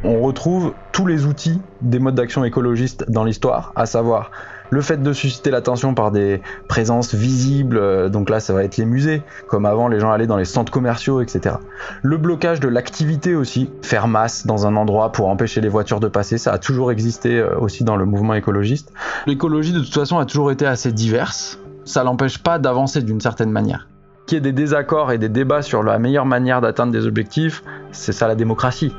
on 0.04 0.20
retrouve 0.20 0.74
tous 0.92 1.06
les 1.06 1.26
outils 1.26 1.60
des 1.80 1.98
modes 1.98 2.14
d'action 2.14 2.44
écologistes 2.44 3.10
dans 3.10 3.24
l'histoire, 3.24 3.72
à 3.76 3.86
savoir 3.86 4.30
le 4.70 4.80
fait 4.82 5.02
de 5.02 5.12
susciter 5.12 5.50
l'attention 5.50 5.94
par 5.94 6.10
des 6.10 6.42
présences 6.68 7.14
visibles, 7.14 7.78
euh, 7.78 8.08
donc 8.08 8.28
là 8.28 8.40
ça 8.40 8.52
va 8.52 8.64
être 8.64 8.76
les 8.76 8.84
musées, 8.84 9.22
comme 9.48 9.64
avant 9.64 9.88
les 9.88 9.98
gens 9.98 10.10
allaient 10.10 10.26
dans 10.26 10.36
les 10.36 10.44
centres 10.44 10.70
commerciaux, 10.70 11.20
etc. 11.20 11.56
Le 12.02 12.16
blocage 12.16 12.60
de 12.60 12.68
l'activité 12.68 13.34
aussi, 13.34 13.70
faire 13.82 14.08
masse 14.08 14.46
dans 14.46 14.66
un 14.66 14.76
endroit 14.76 15.12
pour 15.12 15.28
empêcher 15.28 15.60
les 15.60 15.68
voitures 15.68 16.00
de 16.00 16.08
passer, 16.08 16.38
ça 16.38 16.52
a 16.52 16.58
toujours 16.58 16.92
existé 16.92 17.38
euh, 17.38 17.58
aussi 17.58 17.84
dans 17.84 17.96
le 17.96 18.04
mouvement 18.04 18.34
écologiste. 18.34 18.92
L'écologie 19.26 19.72
de 19.72 19.80
toute 19.80 19.94
façon 19.94 20.18
a 20.18 20.26
toujours 20.26 20.50
été 20.50 20.66
assez 20.66 20.92
diverse, 20.92 21.58
ça 21.84 22.04
l'empêche 22.04 22.38
pas 22.38 22.58
d'avancer 22.58 23.02
d'une 23.02 23.20
certaine 23.20 23.50
manière. 23.50 23.88
Qu'il 24.26 24.36
y 24.36 24.38
ait 24.38 24.42
des 24.42 24.52
désaccords 24.52 25.10
et 25.10 25.16
des 25.16 25.30
débats 25.30 25.62
sur 25.62 25.82
la 25.82 25.98
meilleure 25.98 26.26
manière 26.26 26.60
d'atteindre 26.60 26.92
des 26.92 27.06
objectifs, 27.06 27.64
c'est 27.92 28.12
ça 28.12 28.28
la 28.28 28.34
démocratie. 28.34 28.92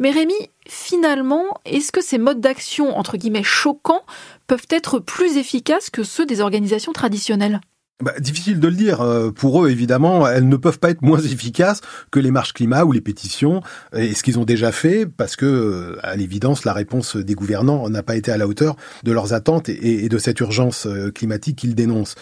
Mais 0.00 0.10
Rémi, 0.10 0.34
finalement, 0.66 1.44
est-ce 1.66 1.92
que 1.92 2.02
ces 2.02 2.16
modes 2.16 2.40
d'action, 2.40 2.96
entre 2.96 3.18
guillemets, 3.18 3.42
choquants, 3.44 4.02
peuvent 4.46 4.66
être 4.70 4.98
plus 4.98 5.36
efficaces 5.36 5.90
que 5.90 6.04
ceux 6.04 6.24
des 6.24 6.40
organisations 6.40 6.92
traditionnelles? 6.92 7.60
Bah, 8.02 8.14
difficile 8.18 8.60
de 8.60 8.68
le 8.68 8.74
dire. 8.74 9.02
Euh, 9.02 9.30
pour 9.30 9.62
eux, 9.62 9.68
évidemment, 9.68 10.26
elles 10.26 10.48
ne 10.48 10.56
peuvent 10.56 10.78
pas 10.78 10.88
être 10.88 11.02
moins 11.02 11.20
efficaces 11.20 11.82
que 12.10 12.18
les 12.18 12.30
marches 12.30 12.54
climat 12.54 12.84
ou 12.84 12.92
les 12.92 13.02
pétitions, 13.02 13.60
et 13.94 14.14
ce 14.14 14.22
qu'ils 14.22 14.38
ont 14.38 14.46
déjà 14.46 14.72
fait, 14.72 15.04
parce 15.04 15.36
que, 15.36 15.44
euh, 15.44 15.98
à 16.02 16.16
l'évidence, 16.16 16.64
la 16.64 16.72
réponse 16.72 17.16
des 17.16 17.34
gouvernants 17.34 17.90
n'a 17.90 18.02
pas 18.02 18.16
été 18.16 18.32
à 18.32 18.38
la 18.38 18.48
hauteur 18.48 18.76
de 19.02 19.12
leurs 19.12 19.34
attentes 19.34 19.68
et 19.68 20.08
de 20.08 20.18
cette 20.18 20.40
urgence 20.40 20.86
euh, 20.86 21.10
climatique 21.10 21.56
qu'ils 21.56 21.74
dénoncent. 21.74 22.14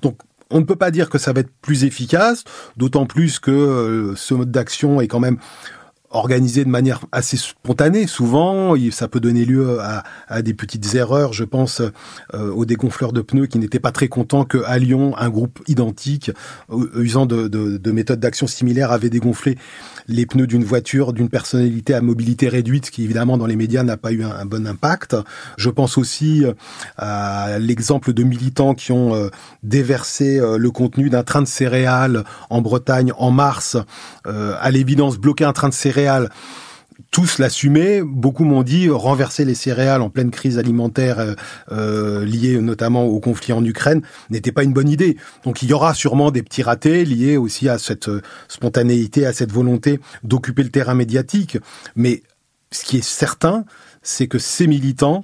Donc, 0.00 0.20
on 0.48 0.60
ne 0.60 0.64
peut 0.64 0.76
pas 0.76 0.90
dire 0.90 1.10
que 1.10 1.18
ça 1.18 1.34
va 1.34 1.40
être 1.40 1.52
plus 1.60 1.84
efficace, 1.84 2.44
d'autant 2.78 3.04
plus 3.04 3.38
que 3.38 4.14
ce 4.16 4.32
mode 4.32 4.52
d'action 4.52 5.00
est 5.00 5.08
quand 5.08 5.18
même 5.18 5.38
organisé 6.10 6.64
de 6.64 6.70
manière 6.70 7.00
assez 7.12 7.36
spontanée. 7.36 8.06
Souvent, 8.06 8.74
ça 8.90 9.08
peut 9.08 9.20
donner 9.20 9.44
lieu 9.44 9.78
à, 9.80 10.42
des 10.42 10.54
petites 10.54 10.94
erreurs. 10.94 11.32
Je 11.32 11.44
pense 11.44 11.82
euh, 12.34 12.50
aux 12.52 12.64
dégonfleurs 12.64 13.12
de 13.12 13.20
pneus 13.20 13.46
qui 13.46 13.58
n'étaient 13.58 13.80
pas 13.80 13.92
très 13.92 14.08
contents 14.08 14.44
qu'à 14.44 14.78
Lyon, 14.78 15.14
un 15.18 15.28
groupe 15.30 15.60
identique, 15.66 16.30
euh, 16.70 17.02
usant 17.02 17.26
de, 17.26 17.48
de 17.48 17.90
méthodes 17.90 18.20
d'action 18.20 18.46
similaires, 18.46 18.92
avait 18.92 19.10
dégonflé 19.10 19.56
les 20.08 20.26
pneus 20.26 20.46
d'une 20.46 20.64
voiture 20.64 21.12
d'une 21.12 21.28
personnalité 21.28 21.94
à 21.94 22.00
mobilité 22.00 22.48
réduite, 22.48 22.90
qui 22.90 23.02
évidemment 23.02 23.36
dans 23.38 23.46
les 23.46 23.56
médias 23.56 23.82
n'a 23.82 23.96
pas 23.96 24.12
eu 24.12 24.22
un, 24.22 24.46
bon 24.46 24.66
impact. 24.66 25.16
Je 25.56 25.70
pense 25.70 25.98
aussi 25.98 26.44
euh, 26.44 26.52
à 26.96 27.58
l'exemple 27.58 28.12
de 28.12 28.22
militants 28.22 28.74
qui 28.74 28.92
ont 28.92 29.30
déversé 29.62 30.40
le 30.58 30.70
contenu 30.70 31.10
d'un 31.10 31.22
train 31.22 31.42
de 31.42 31.46
céréales 31.46 32.24
en 32.50 32.60
Bretagne 32.60 33.12
en 33.18 33.30
mars. 33.30 33.76
À 34.24 34.70
l'évidence, 34.70 35.18
bloquer 35.18 35.44
un 35.44 35.52
train 35.52 35.68
de 35.68 35.74
céréales 35.74 35.95
tous 37.10 37.38
l'assumaient. 37.38 38.02
Beaucoup 38.02 38.44
m'ont 38.44 38.62
dit 38.62 38.88
renverser 38.88 39.44
les 39.44 39.54
céréales 39.54 40.02
en 40.02 40.10
pleine 40.10 40.30
crise 40.30 40.58
alimentaire 40.58 41.18
euh, 41.18 41.34
euh, 41.72 42.24
liée 42.24 42.60
notamment 42.60 43.04
au 43.04 43.20
conflit 43.20 43.52
en 43.52 43.64
Ukraine 43.64 44.02
n'était 44.30 44.52
pas 44.52 44.64
une 44.64 44.72
bonne 44.72 44.88
idée. 44.88 45.16
Donc 45.44 45.62
il 45.62 45.68
y 45.68 45.72
aura 45.72 45.94
sûrement 45.94 46.30
des 46.30 46.42
petits 46.42 46.62
ratés 46.62 47.04
liés 47.04 47.36
aussi 47.36 47.68
à 47.68 47.78
cette 47.78 48.08
euh, 48.08 48.22
spontanéité, 48.48 49.26
à 49.26 49.32
cette 49.32 49.52
volonté 49.52 50.00
d'occuper 50.24 50.62
le 50.62 50.70
terrain 50.70 50.94
médiatique. 50.94 51.58
Mais 51.94 52.22
ce 52.72 52.84
qui 52.84 52.98
est 52.98 53.04
certain, 53.04 53.64
c'est 54.02 54.26
que 54.26 54.38
ces 54.38 54.66
militants 54.66 55.22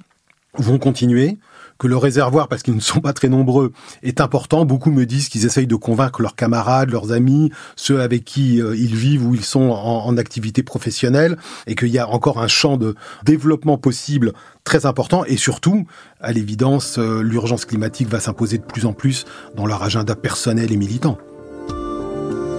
vont 0.57 0.77
continuer 0.77 1.37
que 1.83 1.87
le 1.89 1.97
réservoir, 1.97 2.47
parce 2.47 2.63
qu'ils 2.63 2.75
ne 2.75 2.79
sont 2.79 3.01
pas 3.01 3.11
très 3.11 3.27
nombreux, 3.27 3.73
est 4.03 4.21
important. 4.21 4.63
Beaucoup 4.63 4.89
me 4.89 5.05
disent 5.05 5.27
qu'ils 5.27 5.45
essayent 5.45 5.67
de 5.67 5.75
convaincre 5.75 6.21
leurs 6.21 6.37
camarades, 6.37 6.89
leurs 6.89 7.11
amis, 7.11 7.51
ceux 7.75 7.99
avec 7.99 8.23
qui 8.23 8.61
euh, 8.61 8.73
ils 8.73 8.95
vivent 8.95 9.27
ou 9.27 9.35
ils 9.35 9.43
sont 9.43 9.69
en, 9.71 10.15
activité 10.15 10.63
professionnelle, 10.63 11.37
et 11.67 11.75
qu'il 11.75 11.89
y 11.89 11.99
a 11.99 12.07
encore 12.07 12.39
un 12.39 12.47
champ 12.47 12.77
de 12.77 12.95
développement 13.25 13.77
possible 13.77 14.31
très 14.63 14.85
important. 14.85 15.25
Et 15.25 15.35
surtout, 15.35 15.85
à 16.21 16.31
l'évidence, 16.31 16.99
euh, 16.99 17.21
l'urgence 17.21 17.65
climatique 17.65 18.07
va 18.07 18.21
s'imposer 18.21 18.59
de 18.59 18.63
plus 18.63 18.85
en 18.85 18.93
plus 18.93 19.25
dans 19.57 19.65
leur 19.65 19.83
agenda 19.83 20.15
personnel 20.15 20.71
et 20.71 20.77
militant. 20.77 21.17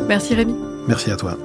Merci 0.07 0.35
Rémi. 0.35 0.55
Merci 0.87 1.11
à 1.11 1.17
toi. 1.17 1.39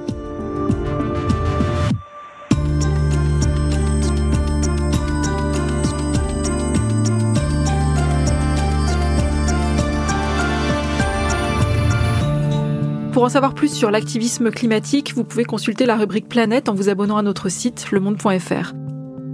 Pour 13.20 13.26
en 13.26 13.28
savoir 13.28 13.52
plus 13.52 13.70
sur 13.70 13.90
l'activisme 13.90 14.50
climatique, 14.50 15.12
vous 15.14 15.24
pouvez 15.24 15.44
consulter 15.44 15.84
la 15.84 15.98
rubrique 15.98 16.26
Planète 16.26 16.70
en 16.70 16.74
vous 16.74 16.88
abonnant 16.88 17.18
à 17.18 17.22
notre 17.22 17.50
site 17.50 17.90
lemonde.fr. 17.90 18.72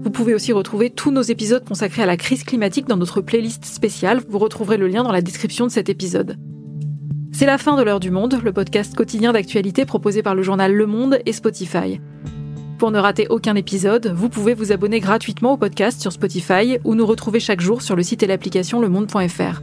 Vous 0.02 0.10
pouvez 0.10 0.34
aussi 0.34 0.52
retrouver 0.52 0.90
tous 0.90 1.12
nos 1.12 1.22
épisodes 1.22 1.64
consacrés 1.64 2.02
à 2.02 2.06
la 2.06 2.16
crise 2.16 2.42
climatique 2.42 2.88
dans 2.88 2.96
notre 2.96 3.20
playlist 3.20 3.64
spéciale. 3.64 4.22
Vous 4.28 4.40
retrouverez 4.40 4.76
le 4.76 4.88
lien 4.88 5.04
dans 5.04 5.12
la 5.12 5.22
description 5.22 5.66
de 5.66 5.70
cet 5.70 5.88
épisode. 5.88 6.36
C'est 7.30 7.46
la 7.46 7.58
fin 7.58 7.76
de 7.76 7.82
l'heure 7.84 8.00
du 8.00 8.10
monde, 8.10 8.40
le 8.42 8.52
podcast 8.52 8.92
quotidien 8.96 9.32
d'actualité 9.32 9.84
proposé 9.84 10.20
par 10.20 10.34
le 10.34 10.42
journal 10.42 10.74
Le 10.74 10.86
Monde 10.86 11.20
et 11.24 11.32
Spotify. 11.32 12.00
Pour 12.78 12.90
ne 12.90 12.98
rater 12.98 13.28
aucun 13.30 13.54
épisode, 13.54 14.12
vous 14.16 14.28
pouvez 14.28 14.54
vous 14.54 14.72
abonner 14.72 14.98
gratuitement 14.98 15.52
au 15.52 15.58
podcast 15.58 16.00
sur 16.00 16.10
Spotify 16.10 16.78
ou 16.82 16.96
nous 16.96 17.06
retrouver 17.06 17.38
chaque 17.38 17.60
jour 17.60 17.82
sur 17.82 17.94
le 17.94 18.02
site 18.02 18.24
et 18.24 18.26
l'application 18.26 18.80
lemonde.fr. 18.80 19.62